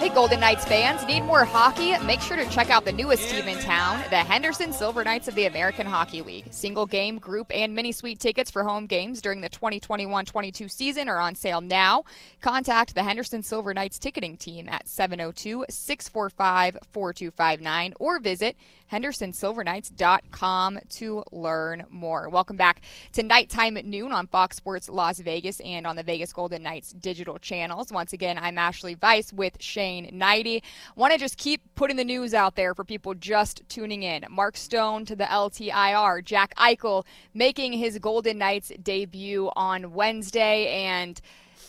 [0.01, 1.95] Hey, Golden Knights fans, need more hockey?
[2.07, 5.35] Make sure to check out the newest team in town, the Henderson Silver Knights of
[5.35, 6.47] the American Hockey League.
[6.51, 11.07] Single game, group, and mini suite tickets for home games during the 2021 22 season
[11.11, 12.05] are on sale now.
[12.41, 18.57] Contact the Henderson Silver Knights ticketing team at 702 645 4259 or visit
[18.91, 22.29] hendersonsilverknights.com to learn more.
[22.29, 22.81] Welcome back
[23.13, 26.93] to Nighttime at Noon on Fox Sports Las Vegas and on the Vegas Golden Knights
[26.95, 27.93] digital channels.
[27.93, 30.63] Once again, I'm Ashley Weiss with Shane Hnidy.
[30.97, 34.25] Want to just keep putting the news out there for people just tuning in.
[34.31, 41.21] Mark Stone to the LTIR, Jack Eichel making his Golden Knights debut on Wednesday, and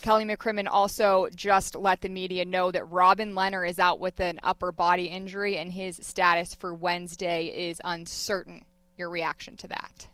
[0.02, 4.40] Kelly McCrimmon also just let the media know that Robin Lehner is out with an
[4.42, 8.64] upper body injury and his status for Wednesday is uncertain.
[8.96, 10.08] Your reaction to that?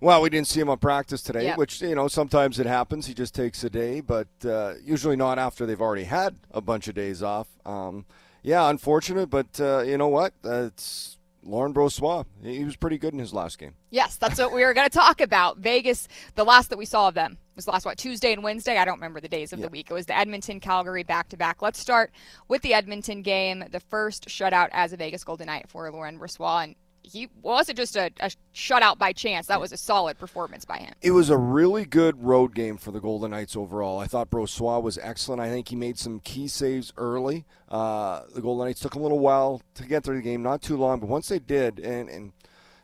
[0.00, 1.58] Well, we didn't see him on practice today, Yep.
[1.58, 3.06] which you know sometimes it happens.
[3.06, 6.86] He just takes a day, but uh, usually not after they've already had a bunch
[6.88, 7.48] of days off.
[7.64, 8.04] Um,
[8.42, 10.34] yeah, unfortunate, but uh, you know what?
[10.44, 12.26] Uh, it's Laurent Brossoit.
[12.42, 13.72] He was pretty good in his last game.
[13.90, 15.58] Yes, that's what we were going to talk about.
[15.58, 18.76] Vegas, the last that we saw of them was last, what, Tuesday and Wednesday?
[18.76, 19.90] I don't remember the days of the week.
[19.90, 21.62] It was the Edmonton Calgary back to back.
[21.62, 22.12] Let's start
[22.48, 26.64] with the Edmonton game, the first shutout as a Vegas Golden Knight for Laurent Brossoit.
[26.64, 26.74] And
[27.06, 30.92] he wasn't just a, a shutout by chance, that was a solid performance by him.
[31.00, 33.98] It was a really good road game for the Golden Knights overall.
[33.98, 35.40] I thought Brossoit was excellent.
[35.40, 37.44] I think he made some key saves early.
[37.68, 40.76] Uh, the Golden Knights took a little while to get through the game, not too
[40.76, 42.32] long, but once they did, and, and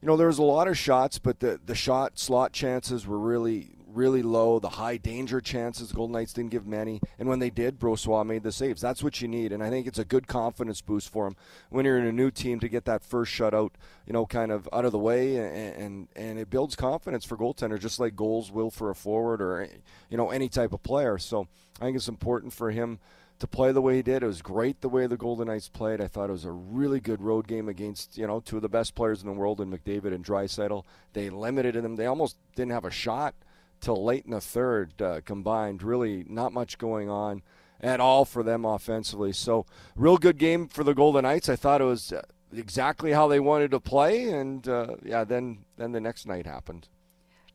[0.01, 3.19] you know there was a lot of shots, but the the shot slot chances were
[3.19, 4.59] really really low.
[4.59, 8.27] The high danger chances, the Golden Knights didn't give many, and when they did, Brossoit
[8.27, 8.81] made the saves.
[8.81, 11.37] That's what you need, and I think it's a good confidence boost for him
[11.71, 13.71] when you're in a new team to get that first shutout,
[14.07, 17.37] you know, kind of out of the way, and and, and it builds confidence for
[17.37, 19.69] goaltenders, just like goals will for a forward or
[20.09, 21.19] you know any type of player.
[21.19, 21.49] So
[21.81, 22.99] I think it's important for him
[23.43, 24.23] to play the way he did.
[24.23, 26.01] It was great the way the Golden Knights played.
[26.01, 28.69] I thought it was a really good road game against, you know, two of the
[28.69, 30.85] best players in the world in McDavid and Draisaitl.
[31.13, 31.97] They limited them.
[31.97, 33.35] They almost didn't have a shot
[33.83, 35.83] till late in the third uh, combined.
[35.83, 37.43] Really not much going on
[37.81, 39.33] at all for them offensively.
[39.33, 41.51] So real good game for the Golden Knights.
[41.51, 42.23] I thought it was uh,
[42.55, 46.89] exactly how they wanted to play, and uh, yeah, then then the next night happened.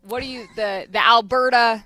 [0.04, 1.86] What do you, the, the Alberta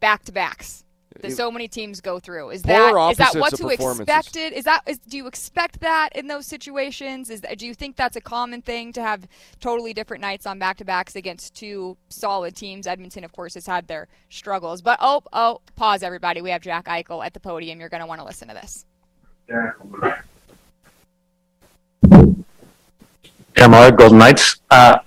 [0.00, 0.84] back to backs?
[1.20, 2.50] That It- so many teams go through.
[2.50, 4.00] Is that is that what what's of to performances.
[4.02, 4.52] expected?
[4.52, 7.30] Is that is, do you expect that in those situations?
[7.30, 9.26] Is that, do you think that's a common thing to have
[9.60, 12.86] totally different nights on back to backs against two solid teams?
[12.86, 14.82] Edmonton, of course, has had their struggles.
[14.82, 16.40] But oh oh, pause everybody.
[16.42, 17.80] We have Jack Eichel at the podium.
[17.80, 18.86] You're going to want to listen to this.
[23.56, 24.60] Yeah, Mark, Golden Knights.
[24.70, 24.98] Uh,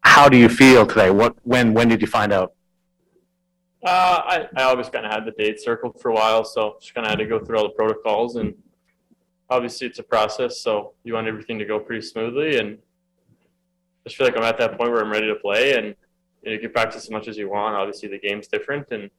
[0.00, 1.10] how do you feel today?
[1.10, 2.54] What, when, when did you find out?
[3.84, 6.94] Uh, I, I always kind of had the date circled for a while, so just
[6.94, 8.36] kind of had to go through all the protocols.
[8.36, 8.54] And
[9.48, 12.58] obviously, it's a process, so you want everything to go pretty smoothly.
[12.58, 15.94] And I just feel like I'm at that point where I'm ready to play, and
[16.42, 17.76] you, know, you can practice as much as you want.
[17.76, 19.10] Obviously, the game's different, and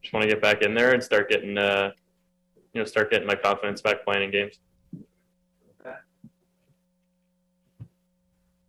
[0.00, 1.90] just want to get back in there and start getting, uh,
[2.72, 4.58] you know, start getting my confidence back playing in games.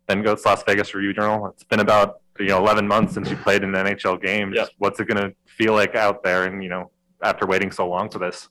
[0.06, 1.46] Then goes Las Vegas Review Journal.
[1.46, 4.52] It's been about you know 11 months since you played in an NHL game.
[4.54, 6.44] Just What's it going to feel like out there?
[6.44, 6.90] And you know,
[7.22, 8.48] after waiting so long for this.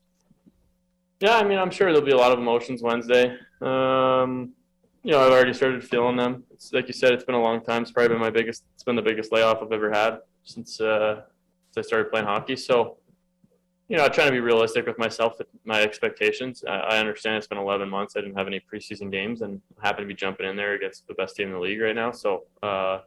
[1.19, 3.37] Yeah, I mean, I'm sure there'll be a lot of emotions Wednesday.
[3.61, 4.51] Um,
[5.03, 6.43] you know, I've already started feeling them.
[6.51, 7.81] It's like you said, it's been a long time.
[7.81, 8.63] It's probably been my biggest.
[8.73, 11.21] It's been the biggest layoff I've ever had since uh,
[11.71, 12.55] since I started playing hockey.
[12.55, 12.97] So,
[13.89, 16.63] you know, I'm trying to be realistic with myself, my expectations.
[16.67, 18.15] I, I understand it's been 11 months.
[18.15, 21.07] I didn't have any preseason games, and I happen to be jumping in there against
[21.07, 22.11] the best team in the league right now.
[22.11, 22.99] So, uh,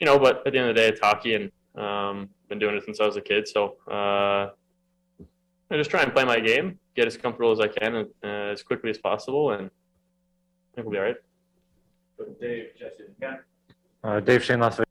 [0.00, 2.74] you know, but at the end of the day, it's hockey, and um, been doing
[2.74, 3.46] it since I was a kid.
[3.46, 3.76] So.
[3.90, 4.50] Uh,
[5.72, 8.52] I just try and play my game, get as comfortable as I can, and uh,
[8.52, 11.16] as quickly as possible, and I think we'll be all right.
[12.40, 13.38] Dave, Jesse, Ken.
[14.02, 14.86] Uh, Dave Schoen, Las Vegas.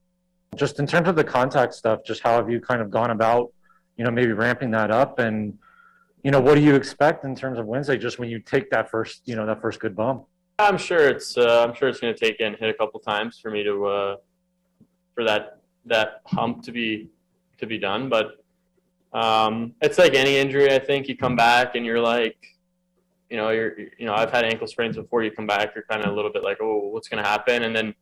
[0.56, 3.52] Just in terms of the contact stuff, just how have you kind of gone about,
[3.98, 5.58] you know, maybe ramping that up, and
[6.24, 7.98] you know, what do you expect in terms of Wednesday?
[7.98, 10.26] Just when you take that first, you know, that first good bump.
[10.60, 13.38] I'm sure it's uh, I'm sure it's going to take and hit a couple times
[13.38, 14.16] for me to uh,
[15.20, 17.10] for that that hump to be
[17.58, 18.42] to be done, but
[19.12, 20.74] um, it's like any injury.
[20.74, 22.38] I think you come back and you're like,
[23.30, 25.22] you know, you're you know I've had ankle sprains before.
[25.24, 27.64] You come back, you're kind of a little bit like, oh, what's going to happen?
[27.64, 27.94] And then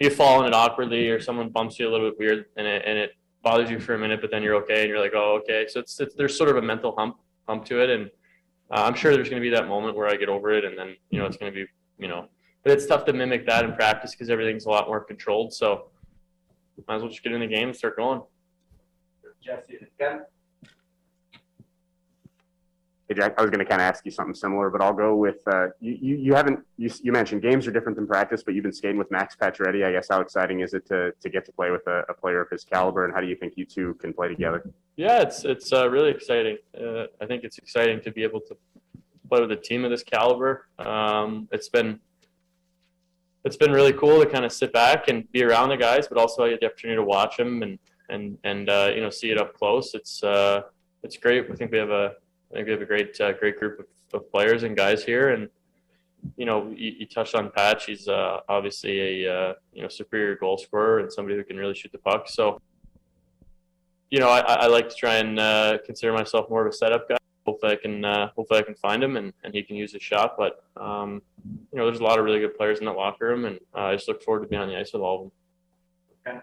[0.00, 2.82] you fall in it awkwardly, or someone bumps you a little bit weird, and it
[2.84, 3.12] and it
[3.44, 5.66] bothers you for a minute, but then you're okay, and you're like, oh, okay.
[5.68, 7.18] So it's, it's there's sort of a mental hump
[7.48, 8.10] hump to it, and
[8.72, 10.76] uh, I'm sure there's going to be that moment where I get over it, and
[10.76, 11.66] then you know it's going to be
[12.00, 12.26] you know,
[12.64, 15.52] but it's tough to mimic that in practice because everything's a lot more controlled.
[15.54, 15.84] So
[16.86, 18.22] might as well just get in the game and start going.
[19.42, 20.20] Jesse, Ken.
[23.08, 25.16] Hey Jack, I was going to kind of ask you something similar, but I'll go
[25.16, 26.16] with uh, you, you.
[26.16, 29.10] You haven't you, you mentioned games are different than practice, but you've been skating with
[29.10, 29.82] Max Pacioretty.
[29.82, 32.42] I guess how exciting is it to to get to play with a, a player
[32.42, 34.62] of his caliber, and how do you think you two can play together?
[34.96, 36.58] Yeah, it's it's uh, really exciting.
[36.78, 38.56] Uh, I think it's exciting to be able to
[39.30, 40.66] play with a team of this caliber.
[40.78, 42.00] Um, it's been
[43.48, 46.18] it's been really cool to kind of sit back and be around the guys, but
[46.18, 47.78] also I get the opportunity to watch them and
[48.10, 49.94] and and uh, you know see it up close.
[49.94, 50.62] It's uh,
[51.02, 51.50] it's great.
[51.50, 52.12] I think we have a
[52.50, 55.30] I think we have a great uh, great group of, of players and guys here,
[55.30, 55.48] and
[56.36, 57.86] you know you, you touched on Patch.
[57.86, 61.74] He's uh, obviously a uh, you know superior goal scorer and somebody who can really
[61.74, 62.28] shoot the puck.
[62.28, 62.60] So
[64.10, 67.08] you know I, I like to try and uh, consider myself more of a setup
[67.08, 67.16] guy.
[67.48, 70.02] Hopefully I can uh, hopefully I can find him and, and he can use his
[70.02, 70.34] shot.
[70.36, 71.22] But um,
[71.72, 73.84] you know there's a lot of really good players in that locker room, and uh,
[73.90, 76.42] I just look forward to being on the ice with all of them.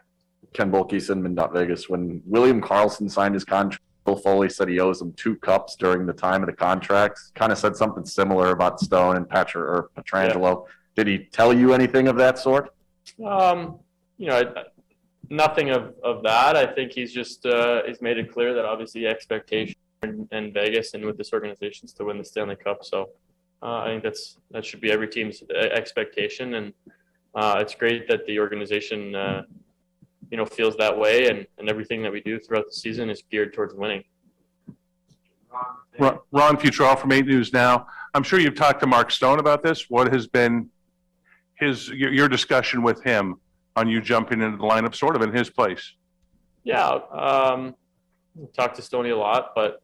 [0.54, 1.90] Ken Boehlke, SinBin Vegas.
[1.90, 6.06] When William Karlsson signed his contract, Bill Foley said he owes him two cups during
[6.06, 7.20] the time of the contract.
[7.36, 10.66] Kind of said something similar about Stone and Petr or Pietrangelo.
[10.96, 12.74] Did he tell you anything of that sort?
[13.24, 13.80] Um,
[14.18, 14.64] you know, I-
[15.30, 16.56] nothing of, of that.
[16.56, 20.54] I think he's just uh, he's made it clear that obviously the expectation in, in
[20.54, 22.84] Vegas and with this organization is to win the Stanley Cup.
[22.84, 23.10] So
[23.62, 26.74] uh, I think that's that should be every team's uh, expectation, and
[27.34, 29.42] uh, it's great that the organization uh,
[30.30, 33.24] you know feels that way, and, and everything that we do throughout the season is
[33.32, 34.04] geared towards winning.
[35.98, 37.88] Ron Ron Futrell from 8 News Now.
[38.14, 39.90] I'm sure you've talked to Mark Stone about this.
[39.90, 40.70] What has been
[41.56, 43.36] his, your, your discussion with him
[43.76, 45.94] on you jumping into the lineup sort of in his place?
[46.64, 47.76] Yeah, um,
[48.56, 49.82] talked to Stoney a lot, but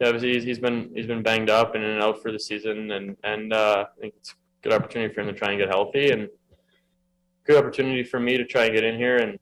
[0.00, 2.38] yeah, obviously he's, he's been he's been banged up and in and out for the
[2.38, 5.58] season, and and uh, I think it's a good opportunity for him to try and
[5.58, 6.28] get healthy, and
[7.44, 9.38] good opportunity for me to try and get in here and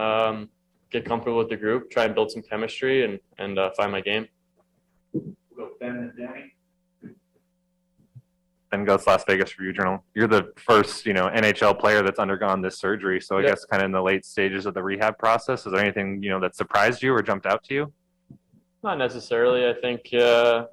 [0.00, 0.48] um,
[0.90, 4.00] get comfortable with the group, try and build some chemistry, and and uh, find my
[4.00, 4.28] game.
[5.56, 6.52] Go Ben and Danny.
[8.70, 10.04] Ben Gotz Las Vegas Review Journal.
[10.14, 13.18] You're the first, you know, NHL player that's undergone this surgery.
[13.18, 13.48] So I Yeah.
[13.48, 16.28] guess kind of in the late stages of the rehab process, is there anything, you
[16.28, 17.92] know, that surprised you or jumped out to you?
[18.82, 19.68] Not necessarily.
[19.68, 20.66] I think uh,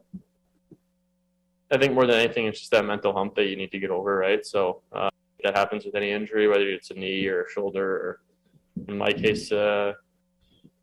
[1.71, 3.89] I think more than anything, it's just that mental hump that you need to get
[3.89, 4.45] over, right?
[4.45, 5.09] So uh,
[5.43, 8.21] that happens with any injury, whether it's a knee or a shoulder, or
[8.87, 9.93] in my case, uh,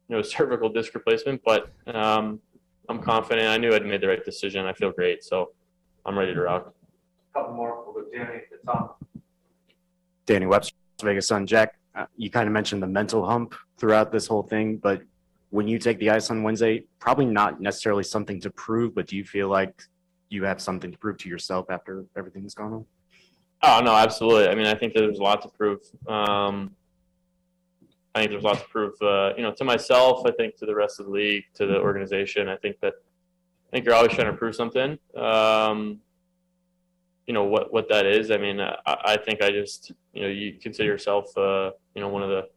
[0.08, 1.40] you know, cervical disc replacement.
[1.44, 2.40] But um,
[2.88, 3.48] I'm confident.
[3.48, 4.66] I knew I'd made the right decision.
[4.66, 5.50] I feel great, so
[6.04, 6.74] I'm ready to rock.
[7.32, 9.02] Couple more, we'll go Danny, at the top.
[10.26, 11.46] Danny Webster, Las Vegas Sun.
[11.46, 15.02] Jack, uh, you kind of mentioned the mental hump throughout this whole thing, but
[15.52, 19.18] when you take the ice on Wednesday, probably not necessarily something to prove, but do
[19.18, 19.82] you feel like
[20.30, 22.86] you have something to prove to yourself after everything that's gone on?
[23.62, 24.48] Oh no, absolutely.
[24.48, 25.80] I mean, I think there's a lot to prove.
[26.08, 26.74] Um,
[28.14, 28.94] I think there's a lot to prove.
[29.02, 30.22] Uh, you know, to myself.
[30.26, 32.48] I think to the rest of the league, to the organization.
[32.48, 32.94] I think that
[33.68, 34.98] I think you're always trying to prove something.
[35.14, 36.00] Um,
[37.26, 38.30] you know what what that is.
[38.30, 42.08] I mean, I, I think I just you know you consider yourself uh, you know
[42.08, 42.48] one of the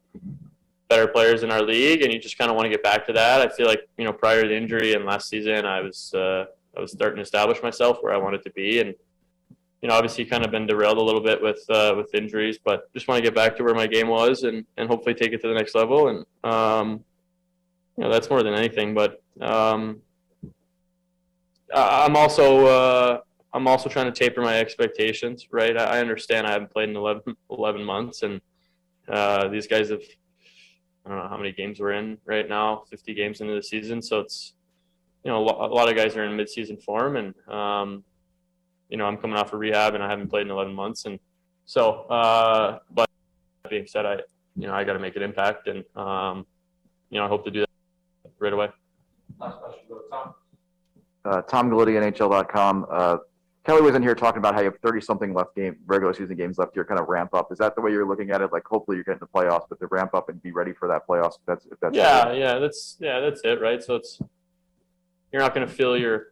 [0.88, 3.14] better players in our league, and you just kind of want to get back to
[3.14, 3.42] that.
[3.42, 6.46] I feel like you know prior to the injury and last season, I was uh,
[6.78, 8.94] I was starting to establish myself where I wanted to be, and
[9.82, 12.92] you know obviously kind of been derailed a little bit with uh, with injuries, but
[12.94, 15.42] just want to get back to where my game was, and and hopefully take it
[15.42, 17.04] to the next level, and um,
[17.98, 20.02] you know that's more than anything, but um,
[21.74, 23.20] I'm also uh,
[23.54, 25.76] I'm also trying to taper my expectations, right?
[25.78, 28.42] I I understand I haven't played in 11, 11 months, and
[29.08, 30.02] uh, these guys have
[31.06, 34.02] I don't know how many games we're in right now, 50 games into the season.
[34.02, 34.54] So it's,
[35.24, 38.04] you know, a lot of guys are in mid-season form, and um,
[38.90, 41.20] you know, I'm coming off of rehab and I haven't played in 11 months, and
[41.66, 43.10] so, uh, but
[43.64, 44.18] that being said, I,
[44.56, 46.46] you know, I got to make an impact, and um,
[47.10, 47.70] you know, I hope to do that
[48.40, 48.70] right away.
[49.40, 50.34] Last question, go Tom.
[51.26, 52.86] Uh, Tom Gulitti, NHL.com.
[52.90, 53.18] Uh,
[53.66, 56.36] Kelly was in here talking about how you have 30 something left game, regular season
[56.36, 57.52] games left here, kind of ramp up.
[57.52, 58.52] Is that the way you're looking at it?
[58.54, 61.08] Like, hopefully you're getting the playoffs, but to ramp up and be ready for that
[61.08, 61.36] playoffs.
[61.36, 63.84] If that's, if that's, Yeah, yeah, that's yeah, that's it, right?
[63.84, 64.20] So it's
[65.34, 66.28] you're not going to feel your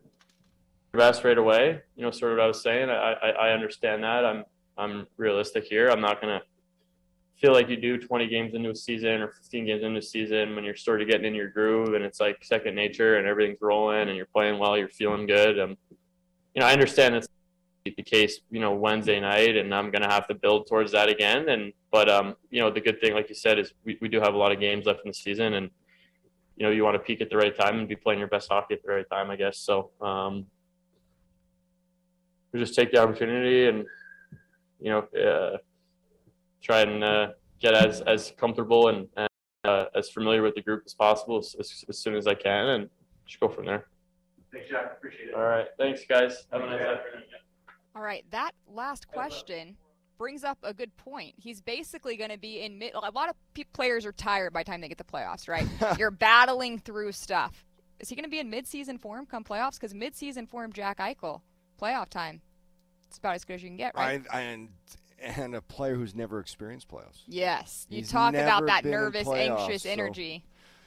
[0.92, 1.82] best right away.
[1.96, 2.90] You know, sort of what I was saying.
[2.92, 4.26] I, I I understand that.
[4.26, 4.44] I'm
[4.78, 5.90] I'm realistic here.
[5.90, 6.46] I'm not going to
[7.42, 10.56] feel like you do 20 games into a season or 15 games into a season
[10.56, 13.60] when you're sort of getting in your groove and it's like second nature and everything's
[13.60, 15.60] rolling and you're playing well, you're feeling good.
[15.60, 15.78] Um,
[16.54, 17.28] you know, I understand it's
[17.84, 21.10] the case, you know, Wednesday night, and I'm going to have to build towards that
[21.10, 21.50] again.
[21.50, 24.20] And but um, you know, the good thing, like you said, is we, we do
[24.20, 25.70] have a lot of games left in the season, and
[26.56, 28.50] you know, you want to peak at the right time and be playing your best
[28.50, 29.58] hockey at the right time, I guess.
[29.58, 30.46] So um,
[32.52, 33.86] we just take the opportunity and
[34.80, 35.58] you know, uh,
[36.62, 37.28] try and uh,
[37.60, 39.30] get as as comfortable and, and
[39.66, 42.66] uh, as familiar with the group as possible as, as, as soon as I can,
[42.68, 42.90] and
[43.26, 43.88] just go from there.
[44.54, 44.94] Thanks, Jack.
[44.98, 45.36] Appreciate it.
[45.36, 45.68] All right.
[45.78, 46.46] Thanks, guys.
[46.52, 47.24] Have a nice afternoon.
[47.96, 49.78] All right, that last question
[50.18, 51.36] brings up a good point.
[51.38, 52.94] He's basically going to be in mid.
[52.96, 55.68] A lot of pe- players are tired by the time they get the playoffs, right?
[56.00, 57.66] You're battling through stuff.
[58.00, 59.76] Is he going to be in mid-season form come playoffs?
[59.76, 61.42] Because mid-season form, Jack Eichel,
[61.80, 62.42] playoff time,
[63.08, 64.24] it's about as good as you can get, right?
[64.32, 64.70] I, and
[65.20, 67.22] and a player who's never experienced playoffs.
[67.28, 70.46] yes, you He's talk about that nervous, playoffs, anxious so- energy.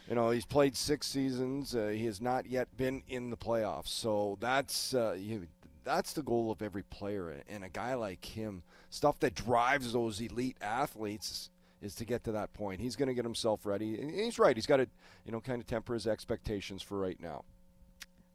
[0.09, 1.75] You know, he's played six seasons.
[1.75, 3.89] Uh, he has not yet been in the playoffs.
[3.89, 5.49] So that's uh, you,
[5.85, 7.43] that's the goal of every player.
[7.49, 11.51] And a guy like him, stuff that drives those elite athletes
[11.83, 12.81] is to get to that point.
[12.81, 14.01] He's going to get himself ready.
[14.01, 14.57] And he's right.
[14.57, 14.89] He's got to,
[15.25, 17.45] you know, kind of temper his expectations for right now.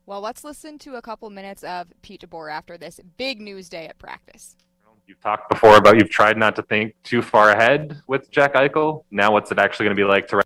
[0.05, 3.87] Well, let's listen to a couple minutes of Pete DeBoer after this big news day
[3.87, 4.55] at practice.
[5.07, 9.03] You've talked before about you've tried not to think too far ahead with Jack Eichel.
[9.11, 10.45] Now, what's it actually going to be like to run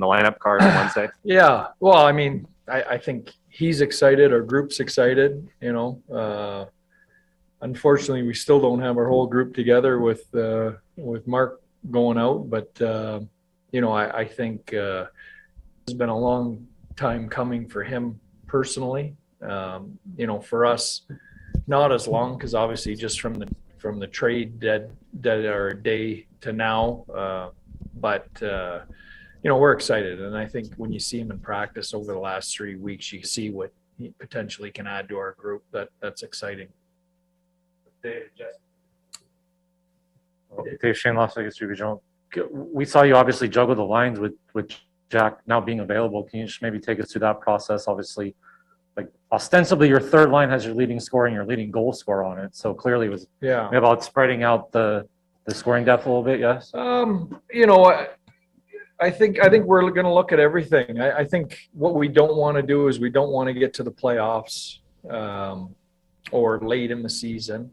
[0.00, 1.08] the lineup card on Wednesday?
[1.24, 4.32] Yeah, well, I mean, I, I think he's excited.
[4.32, 5.48] Our group's excited.
[5.60, 6.64] You know, uh,
[7.60, 12.50] unfortunately, we still don't have our whole group together with uh, with Mark going out.
[12.50, 13.20] But uh,
[13.72, 15.06] you know, I, I think uh,
[15.82, 16.66] it's been a long
[16.96, 19.16] time coming for him personally.
[19.42, 21.02] Um, you know, for us,
[21.66, 24.90] not as long because obviously just from the from the trade dead
[25.20, 27.04] dead or day to now.
[27.14, 27.50] Uh,
[27.96, 28.80] but uh,
[29.44, 32.18] you know, we're excited, and I think when you see him in practice over the
[32.18, 35.62] last three weeks, you see what he potentially can add to our group.
[35.70, 36.68] That that's exciting.
[38.02, 38.58] Dave, Jesse.
[40.80, 42.02] Dave Schoen, Las Vegas Regional.
[42.50, 44.70] We saw you obviously juggle the lines with, with
[45.10, 46.22] Jack now being available.
[46.24, 47.86] Can you just maybe take us through that process?
[47.86, 48.34] Obviously,
[48.96, 52.38] like ostensibly your third line has your leading scorer and your leading goal scorer on
[52.38, 52.54] it.
[52.56, 53.68] So clearly it was Yeah.
[53.76, 55.06] about spreading out the,
[55.44, 56.70] the scoring depth a little bit, yes?
[56.74, 58.06] Um, you know,
[59.04, 61.00] I, think I think we're going to look at everything.
[61.00, 63.74] I, I think what we don't want to do is we don't want to get
[63.74, 64.78] to the playoffs
[65.10, 65.74] um,
[66.32, 67.72] or late in the season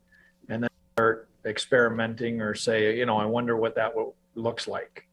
[0.49, 5.07] and then start experimenting or say, you know, I wonder what that wo- looks like.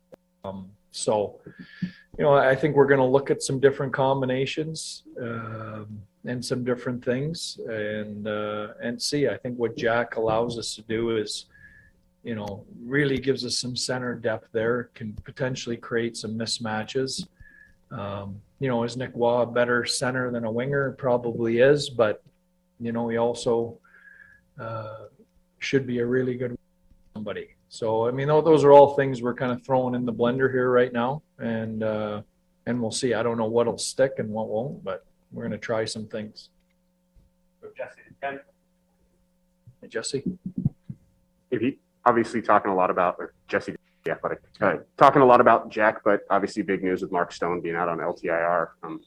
[0.44, 1.40] Um, so,
[1.82, 6.64] you know, I think we're going to look at some different combinations um, and some
[6.64, 9.28] different things and uh, and see.
[9.28, 11.46] I think what Jack allows us to do is
[12.22, 17.26] you know, really gives us some center depth there, can potentially create some mismatches.
[17.90, 20.92] Um, you know, is Nick Roy a better center than a winger?
[20.92, 22.22] Probably is, but,
[22.80, 23.78] you know, he also
[24.60, 25.06] uh,
[25.58, 26.58] should be a really good
[27.14, 27.48] somebody.
[27.68, 30.70] So, I mean, those are all things we're kind of throwing in the blender here
[30.70, 32.22] right now, and uh,
[32.66, 33.12] and we'll see.
[33.12, 36.48] I don't know what'll stick and what won't, but we're going to try some things.
[37.76, 38.40] Jesse, Ken.
[39.82, 40.22] Hey, Jesse.
[41.50, 41.76] if you
[42.08, 46.02] obviously talking a lot about or Jesse the athletic uh, talking a lot about Jack,
[46.04, 48.68] but obviously big news with Mark Stone being out on LTIR.
[48.82, 49.00] Um,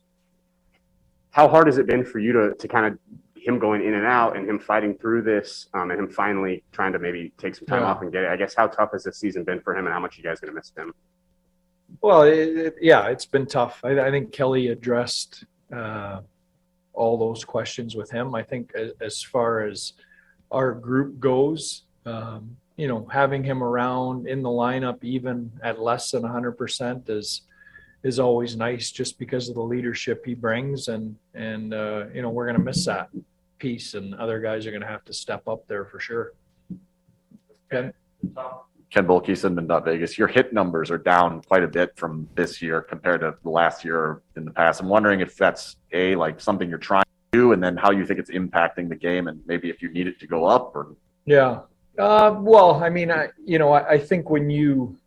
[1.32, 3.00] how hard has it been for you to to kind of
[3.36, 6.94] him going in and out and him fighting through this um, and him finally trying
[6.94, 7.88] to maybe take some time Yeah.
[7.88, 8.30] off and get it?
[8.30, 10.40] I guess how tough has this season been for him and how much you guys
[10.40, 10.94] gonna miss him?
[12.02, 13.82] Well, it, it, yeah, it's been tough.
[13.84, 15.46] I, I think Kelly addressed
[15.76, 16.22] uh,
[16.94, 18.36] all those questions with him.
[18.36, 19.94] I think as, as far as
[20.52, 26.10] our group goes, um, you know, having him around in the lineup, even at less
[26.10, 27.44] than 100%, is
[28.04, 32.32] is always nice, just because of the leadership he brings, and and uh, you know,
[32.32, 33.10] we're gonna miss that
[33.60, 36.34] piece, and other guys are gonna have to step up there for sure.
[37.70, 37.94] Ken?
[38.90, 40.18] Ken Boehlke, Dot Vegas.
[40.18, 43.86] Your hit numbers are down quite a bit from this year compared to the last
[43.86, 44.82] year in the past.
[44.82, 48.08] I'm wondering if that's a like something you're trying to do, and then how you
[48.08, 50.96] think it's impacting the game, and maybe if you need it to go up or
[51.28, 51.60] Yeah.
[51.98, 54.98] Uh, well, I mean, I, you know, I, I think when you,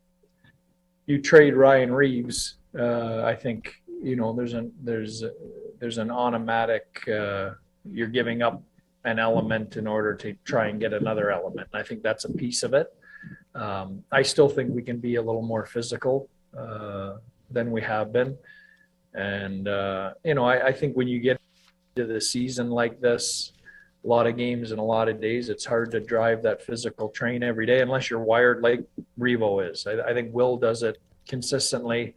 [1.07, 5.25] you trade Ryan Reaves, uh, I think, you know, there's an, there's,
[5.79, 7.51] there's an automatic, uh,
[7.91, 8.63] you're giving up
[9.05, 11.69] an element in order to try and get another element.
[11.73, 12.89] I think that's a piece of it.
[13.55, 17.17] Um, I still think we can be a little more physical, uh,
[17.51, 18.37] than we have been.
[19.15, 21.41] And, uh, you know, I, I think when you get
[21.97, 23.53] to the season like this,
[24.05, 27.09] a lot of games and a lot of days, it's hard to drive that physical
[27.09, 28.85] train every day unless you're wired like
[29.19, 29.87] Revo is.
[29.87, 32.15] I, I think Will does it consistently.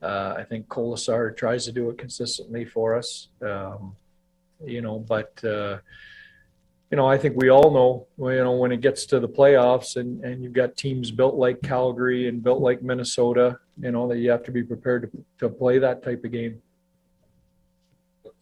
[0.00, 3.28] Uh, I think Kolesar tries to do it consistently for us.
[3.42, 3.96] Um,
[4.64, 5.78] you know, but uh,
[6.90, 9.96] you know, I think we all know, you know, when it gets to the playoffs
[9.96, 14.18] and, and you've got teams built like Calgary and built like Minnesota, you know, that
[14.18, 16.62] you have to be prepared to, to play that type of game.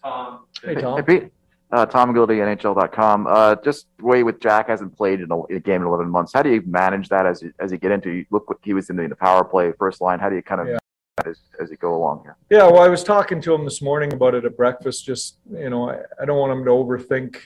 [0.02, 0.44] Tom.
[0.62, 0.98] Hey, Tom.
[0.98, 1.32] Hey, Pete.
[1.74, 3.26] Uh, Tom Gulitti, NHL.com.
[3.26, 6.32] Uh, just way with Jack hasn't played in a, a game in 11 months.
[6.32, 8.10] How do you manage that as you, as you get into?
[8.10, 10.20] You look, what he was in the, the power play first line.
[10.20, 10.78] How do you kind of Yeah.
[11.26, 12.36] as, as you go along here.
[12.48, 15.04] Yeah, well, I was talking to him this morning about it at breakfast.
[15.04, 17.38] Just you know, I, I don't want him to overthink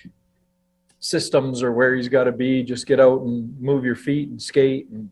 [1.01, 2.62] systems or where he's got to be.
[2.62, 4.89] Just get out and move your feet and skate.
[4.91, 5.11] And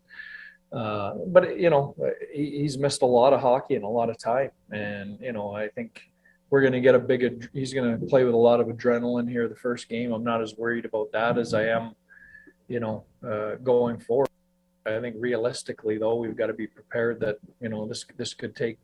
[0.72, 1.94] uh, but you know,
[2.34, 4.50] he, he's missed a lot of hockey and a lot of time.
[4.70, 6.02] And you know, I think
[6.50, 7.24] we're going to get a big.
[7.24, 10.12] ad- He's going to play with a lot of adrenaline here the first game.
[10.12, 11.94] I'm not as worried about that as I am,
[12.68, 14.28] you know, uh, going forward.
[14.86, 18.54] I think realistically, though, we've got to be prepared that you know this this could
[18.54, 18.78] take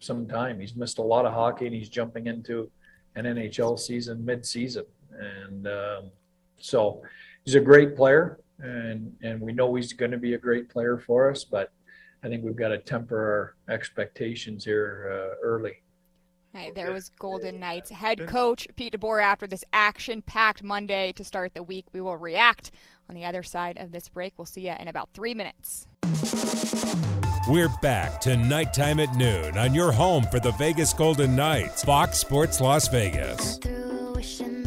[0.00, 0.60] some time.
[0.60, 2.70] He's missed a lot of hockey, and he's jumping into
[3.14, 4.84] an NHL season mid-season,
[5.18, 6.10] and um,
[6.58, 7.02] so
[7.44, 10.98] he's a great player, and and we know he's going to be a great player
[10.98, 11.44] for us.
[11.44, 11.70] But
[12.24, 15.82] I think we've got to temper our expectations here uh, early.
[16.56, 21.22] Hey, oh, there was Golden Knights head coach Pete DeBoer after this action-packed Monday to
[21.22, 21.84] start the week.
[21.92, 22.70] We will react
[23.10, 24.32] on the other side of this break.
[24.38, 25.86] We'll see you in about three minutes.
[27.46, 32.16] We're back to nighttime at noon on your home for the Vegas Golden Knights, Fox
[32.16, 33.58] Sports Las Vegas.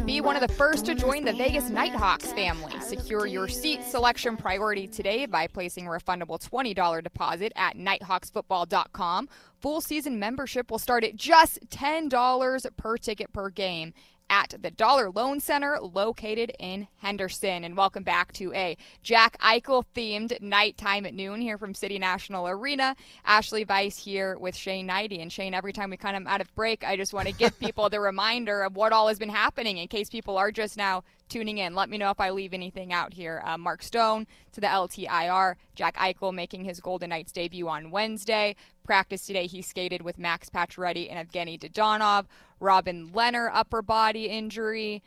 [0.06, 2.72] Be one of the first to join the Vegas Knight Hawks family.
[2.80, 9.28] Secure your seat selection priority today by placing a refundable $20 deposit at nighthawksfootball.com.
[9.60, 13.92] Full season membership will start at just $10 per ticket per game
[14.30, 17.64] at the Dollar Loan Center located in Henderson.
[17.64, 22.48] And welcome back to a Jack Eichel themed nighttime at noon here from City National
[22.48, 22.96] Arena.
[23.26, 25.20] Ashley Weiss here with Shane Hnidy.
[25.20, 27.58] And Shane, every time we kind of out of break, I just want to give
[27.58, 31.02] people the reminder of what all has been happening in case people are just now
[31.28, 31.74] tuning in.
[31.74, 33.42] Let me know if I leave anything out here.
[33.44, 35.56] Uh, Mark Stone to the LTIR.
[35.74, 38.54] Jack Eichel making his Golden Knights debut on Wednesday.
[38.90, 42.24] Practice today, he skated with Max Pacioretty and Evgeny Dadonov.
[42.58, 45.00] Robin Lehner upper body injury.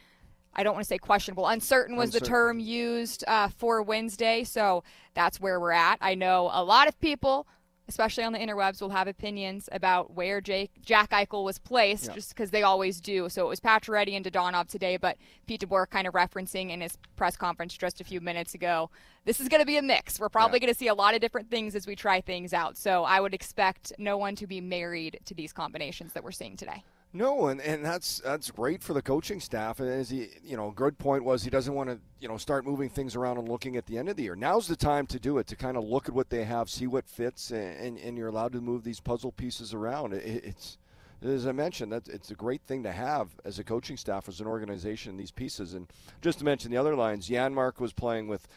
[0.53, 1.49] I don't want to say questionable.
[1.49, 5.97] Uncertain was the term used uh, for Wednesday, so that's where we're at.
[5.99, 7.45] I know a lot of people,
[7.87, 12.13] especially on the interwebs, will have opinions about where Jake, Jack Eichel was placed, Yeah.
[12.13, 13.29] just because they always do.
[13.29, 15.17] So it was Pacioretty and Dadonov today, but
[15.47, 18.89] Pete DeBoer kind of referencing in his press conference just a few minutes ago.
[19.25, 20.19] This is going to be a mix.
[20.19, 22.77] We're probably going to see a lot of different things as we try things out.
[22.77, 26.57] So I would expect no one to be married to these combinations that we're seeing
[26.57, 26.83] today.
[27.15, 29.79] No, and, and that's that's great for the coaching staff.
[29.79, 32.65] And as he, you know, good point was he doesn't want to, you know, start
[32.65, 34.35] moving things around and looking at the end of the year.
[34.35, 36.87] Now's the time to do it to kind of look at what they have, see
[36.87, 40.13] what fits, and, and, you're allowed to move these puzzle pieces around.
[40.13, 40.77] It, it's
[41.23, 44.41] as I mentioned, that it's a great thing to have as a coaching staff, as
[44.41, 45.73] an organization, these pieces.
[45.73, 45.87] And
[46.21, 48.47] just to mention the other lines, Janmark was playing with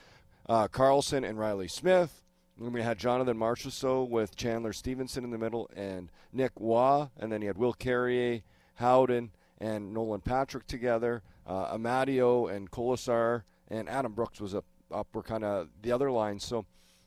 [0.49, 2.23] uh, Karlsson and Reilly Smith.
[2.59, 7.09] And we had Jonathan Marchessault with Chandler Stephenson in the middle and Nick Roy.
[7.19, 8.41] And then you had Will Carrier,
[8.77, 11.23] Howden, and Nolan Patrick together.
[11.47, 16.11] Uh, Amadio and Kolesar and Adam Brooks was up, up were kind of the other
[16.11, 16.45] lines.
[16.45, 16.65] So,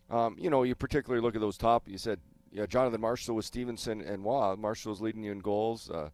[0.10, 1.88] um, you know, you particularly look at those top.
[1.88, 2.20] You said,
[2.52, 4.56] yeah, Jonathan Marchessault with Stephenson and Roy.
[4.56, 5.90] Marchessault's leading you in goals.
[5.90, 6.10] Uh,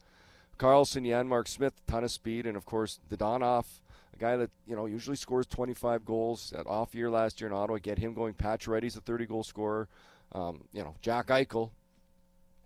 [0.57, 3.65] Karlsson, Janmark Smith, ton of speed, and of course Dadonov,
[4.15, 6.51] a guy that you know usually scores 25 goals.
[6.55, 8.33] That off year last year in Ottawa, get him going.
[8.33, 9.87] Pacioretty's a 30 goal scorer.
[10.31, 11.71] Um, you know Jack Eichel,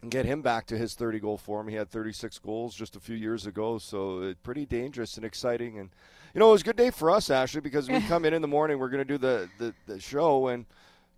[0.02, 1.68] and get him back to his 30 goal form.
[1.68, 5.78] He had 36 goals just a few years ago, so uh, pretty dangerous and exciting.
[5.80, 5.89] And
[6.34, 8.41] you know it was a good day for us Ashley because we come in in
[8.41, 8.80] the morning.
[8.80, 10.66] We're going to do the, the the show and.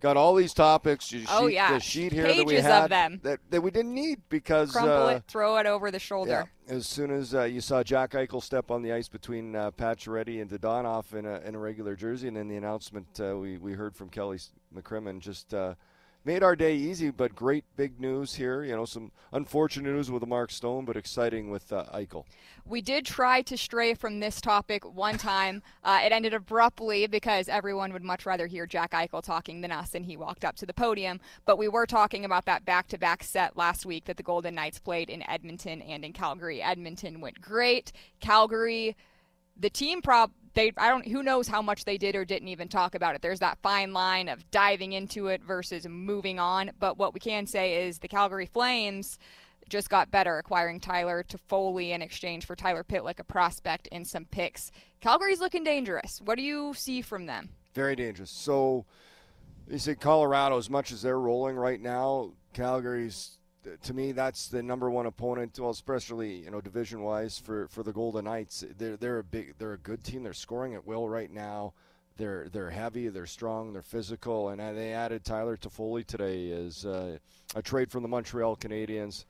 [0.02, 1.08] Got all these topics.
[1.08, 1.72] The sheet, Oh, yeah.
[1.74, 3.20] the sheet here that we Pages of had them.
[3.22, 6.48] that, that we didn't need because Crumple uh, it, throw it over the shoulder.
[6.66, 6.74] yeah.
[6.74, 10.42] As soon as uh, you saw Jack Eichel step on the ice between uh, Pacioretty
[10.42, 13.74] and Dadonov in a, in a regular jersey, and then the announcement uh, we, we
[13.74, 14.40] heard from Kelly
[14.76, 15.74] McCrimmon just uh,
[16.24, 18.62] made our day easy, but great big news here.
[18.62, 22.24] You know, some unfortunate news with Mark Stone, but exciting with uh, Eichel.
[22.64, 25.62] We did try to stray from this topic one time.
[25.84, 29.96] Uh, it ended abruptly because everyone would much rather hear Jack Eichel talking than us,
[29.96, 31.18] and he walked up to the podium.
[31.44, 34.54] But we were talking about that back to back set last week that the Golden
[34.54, 36.62] Knights played in Edmonton and in Calgary.
[36.62, 37.90] Edmonton went great.
[38.20, 38.96] Calgary,
[39.56, 42.68] the team prob they I don't who knows how much they did or didn't even
[42.68, 43.22] talk about it.
[43.22, 46.72] There's that fine line of diving into it versus moving on.
[46.78, 49.18] But what we can say is the Calgary Flames
[49.68, 54.26] just got better, acquiring Tyler Toffoli in exchange for Tyler Pitlick, a prospect, and some
[54.26, 54.70] picks.
[55.00, 56.20] Calgary's looking dangerous.
[56.22, 57.48] What do you see from them?
[57.74, 58.30] Very dangerous.
[58.30, 58.84] So,
[59.70, 63.38] you said Colorado, as much as they're rolling right now, Calgary's,
[63.82, 65.58] to me, that's the number one opponent.
[65.58, 68.64] Well, especially you know division wise for, for the Golden Knights.
[68.76, 70.22] They're they're a big, they're a good team.
[70.22, 71.74] They're scoring at will right now.
[72.16, 77.18] They're they're heavy, they're strong, they're physical, and they added Tyler Toffoli today as uh,
[77.54, 79.24] a trade from the Montreal Canadiens.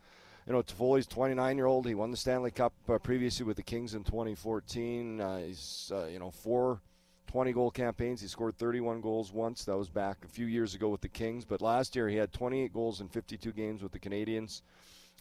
[0.47, 1.87] You know, Toffoli's 29 year old.
[1.87, 5.21] He won the Stanley Cup uh, previously with the Kings in 2014.
[5.21, 6.81] Uh, he's uh, you know four
[7.27, 8.21] 20 goal campaigns.
[8.21, 9.65] He scored 31 goals once.
[9.65, 11.45] That was back a few years ago with the Kings.
[11.45, 14.63] But last year he had 28 goals in 52 games with the Canadiens.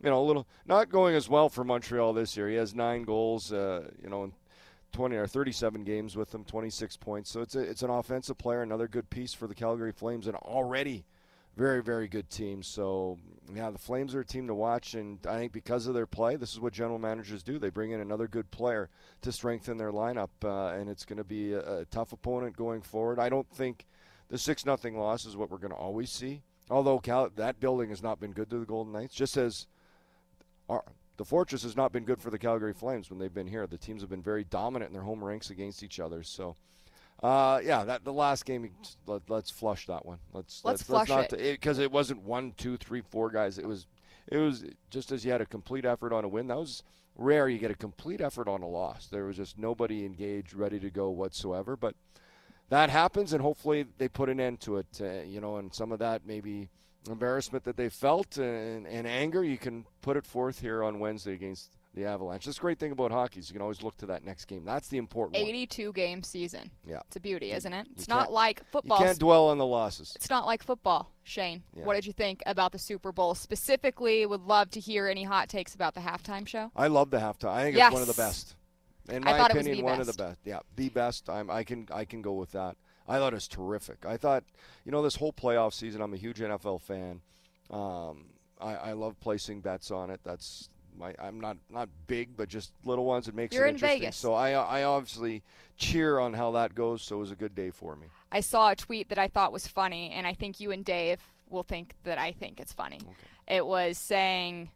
[0.04, 2.50] You know, a little not going as well for Montreal this year.
[2.50, 3.54] He has nine goals.
[3.54, 4.34] Uh, you know, in
[4.92, 7.30] 20 or 37 games with them, 26 points.
[7.30, 10.36] So it's a, it's an offensive player, another good piece for the Calgary Flames, and
[10.36, 11.06] already
[11.56, 12.64] very very good team.
[12.64, 13.18] So
[13.54, 16.36] yeah, the Flames are a team to watch, and I think because of their play,
[16.36, 17.60] this is what general managers do.
[17.60, 18.90] They bring in another good player
[19.22, 22.82] to strengthen their lineup, uh, and it's going to be a, a, tough opponent going
[22.82, 23.20] forward.
[23.20, 23.86] I don't think
[24.30, 26.42] the six nothing loss is what we're going to always see.
[26.70, 29.68] Although Cal- that building has not been good to the Golden Knights, just as
[30.70, 30.84] our,
[31.18, 33.68] the Fortress has not been good for the Calgary Flames when they've been here.
[33.68, 36.24] The teams have been very dominant in their home ranks against each other.
[36.24, 36.56] So.
[37.22, 38.70] Uh, yeah, that the last game.
[39.06, 40.18] Let, us flush that one.
[40.34, 43.60] Let's let's, let's flush let's it because it, it, wasn't one, two, three, four guys.
[43.60, 43.86] It was
[44.28, 46.48] it was just as you had a complete effort on a win.
[46.48, 46.84] That was
[47.16, 47.48] rare.
[47.48, 49.08] You get a complete effort on a loss.
[49.08, 51.76] There was just nobody engaged, ready to go whatsoever.
[51.76, 51.96] But
[52.70, 54.88] that happens, and hopefully they put an end to it.
[55.00, 56.70] Uh, you know, and some of that maybe
[57.08, 61.34] embarrassment that they felt and, and anger, you can put it forth here on Wednesday
[61.34, 62.46] against the Avalanche.
[62.46, 64.64] That's the great thing about hockey is you can always look to that next game.
[64.64, 65.94] That's the important 82 one.
[65.94, 66.72] game season.
[66.88, 67.02] Yeah.
[67.08, 67.88] It's a beauty, isn't it?
[67.96, 69.00] It's not like football.
[69.00, 70.14] You can't dwell on the losses.
[70.16, 71.12] It's not like football.
[71.24, 71.84] Shane, yeah.
[71.84, 73.36] what did you think about the Super Bowl?
[73.36, 76.72] Specifically, would love to hear any hot takes about the halftime show.
[76.76, 77.52] I love the halftime.
[77.52, 77.88] I think yes.
[77.88, 78.56] it's one of the best.
[79.10, 80.40] In my opinion, one of the best.
[80.46, 81.30] Yeah, the best.
[81.30, 82.78] I'm, I can I can go with that.
[83.08, 84.06] I thought it was terrific.
[84.06, 84.44] I thought,
[84.86, 87.22] you know, this whole playoff season, I'm a huge NFL fan.
[87.70, 88.26] Um,
[88.60, 90.22] I, I love placing bets on it.
[90.24, 90.70] That's
[91.02, 93.28] my, I'm not not big, but just little ones.
[93.28, 94.00] It makes You're it in interesting.
[94.00, 94.16] Vegas.
[94.16, 95.44] So I I obviously
[95.76, 97.02] cheer on how that goes.
[97.02, 98.08] So it was a good day for me.
[98.32, 101.20] I saw a tweet that I thought was funny, and I think you and Dave
[101.50, 103.00] will think that I think it's funny.
[103.02, 103.58] Okay.
[103.58, 104.70] It was saying,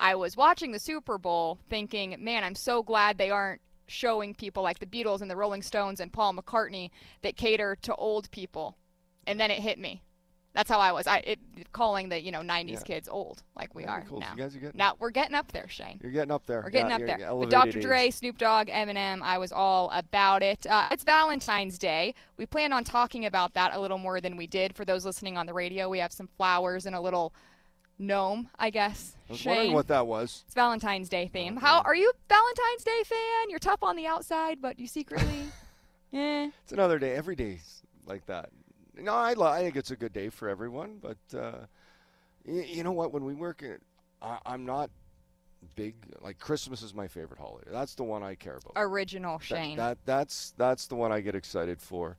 [0.00, 4.62] I was watching the Super Bowl, thinking, man, I'm so glad they aren't showing people
[4.62, 6.90] like the Beatles and the Rolling Stones and Paul McCartney
[7.22, 8.76] that cater to old people.
[9.26, 10.02] And then it hit me.
[10.52, 11.06] That's how I was.
[11.06, 11.38] I it,
[11.72, 12.80] calling the you know '90s Yeah.
[12.80, 14.18] kids old, like we Yeah, are cool.
[14.18, 14.32] now.
[14.32, 16.00] You guys are getting- now we're getting up there, Shane.
[16.02, 16.62] You're getting up there.
[16.62, 17.20] We're getting Yeah, up there.
[17.26, 17.80] Elevated Dr.
[17.80, 20.66] Dre, Snoop Dogg, Eminem, I was all about it.
[20.66, 22.14] Uh, it's Valentine's Day.
[22.36, 24.74] We plan on talking about that a little more than we did.
[24.74, 27.32] For those listening on the radio, we have some flowers and a little
[27.98, 29.14] gnome, I guess.
[29.28, 29.50] I was Shane.
[29.50, 30.42] wondering what that was.
[30.46, 31.58] It's Valentine's Day theme.
[31.58, 33.50] How are you, Valentine's Day fan?
[33.50, 35.44] You're tough on the outside, but you secretly,
[36.10, 36.48] yeah.
[36.64, 37.14] It's another day.
[37.14, 38.50] Every day's like that.
[39.00, 40.98] No, I, I think it's a good day for everyone.
[41.00, 41.58] But uh,
[42.44, 43.12] y- you know what?
[43.12, 43.80] When we work, at,
[44.22, 44.90] I, I'm not
[45.74, 45.94] big.
[46.20, 47.68] Like Christmas is my favorite holiday.
[47.70, 48.72] That's the one I care about.
[48.76, 49.76] Original That- Shane.
[49.76, 52.16] That, that's that's the one I get excited for.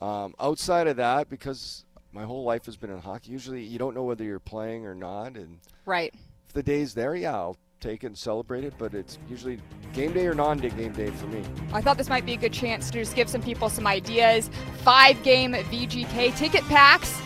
[0.00, 3.32] Um, outside of that, because my whole life has been in hockey.
[3.32, 6.14] Usually, you don't know whether you're playing or not, and right.
[6.46, 8.74] if the day's there, yeah, I'll take it and celebrate it.
[8.78, 9.60] But it's usually
[9.92, 11.42] game day or non day game day for me.
[11.72, 14.50] I thought this might be a good chance to just give some people some ideas.
[14.82, 17.20] Five game VGK ticket packs.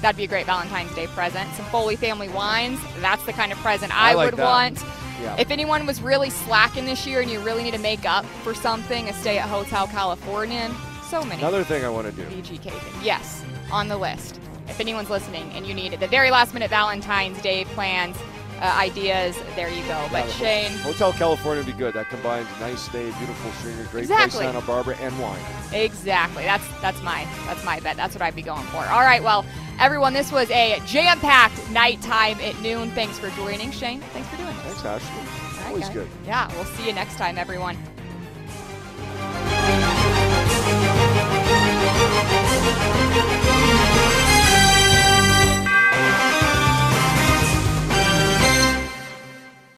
[0.00, 1.50] That'd be a great Valentine's Day present.
[1.54, 2.78] Some Foley family wines.
[3.00, 4.44] That's the kind of present I, I like would that.
[4.44, 4.84] want.
[5.22, 5.36] Yeah.
[5.38, 8.54] If anyone was really slacking this year and you really need to make up for
[8.54, 10.74] something, a stay at Hotel Californian.
[11.08, 11.40] So many.
[11.40, 12.22] Another thing I want to do.
[12.28, 12.72] VGK.
[13.02, 13.42] Yes,
[13.72, 14.38] on the list.
[14.68, 18.16] If anyone's listening and you need it, the very last minute Valentine's Day plans,
[18.60, 20.08] uh, ideas, there you go.
[20.10, 20.70] But Shane.
[20.78, 21.94] Hotel California would be good.
[21.94, 24.44] That combines nice stay, beautiful scenery, great exactly.
[24.44, 25.40] place, Santa Barbara, and wine.
[25.72, 26.44] Exactly.
[26.44, 27.96] That's that's my that's my bet.
[27.96, 28.84] That's what I'd be going for.
[28.86, 29.22] All right.
[29.22, 29.44] Well,
[29.78, 32.90] everyone, this was a jam-packed nighttime at noon.
[32.92, 34.00] Thanks for joining, Shane.
[34.12, 34.80] Thanks for doing this.
[34.80, 35.66] Thanks, Ashley.
[35.66, 36.08] Always good.
[36.24, 36.50] Yeah.
[36.54, 37.76] We'll see you next time, everyone.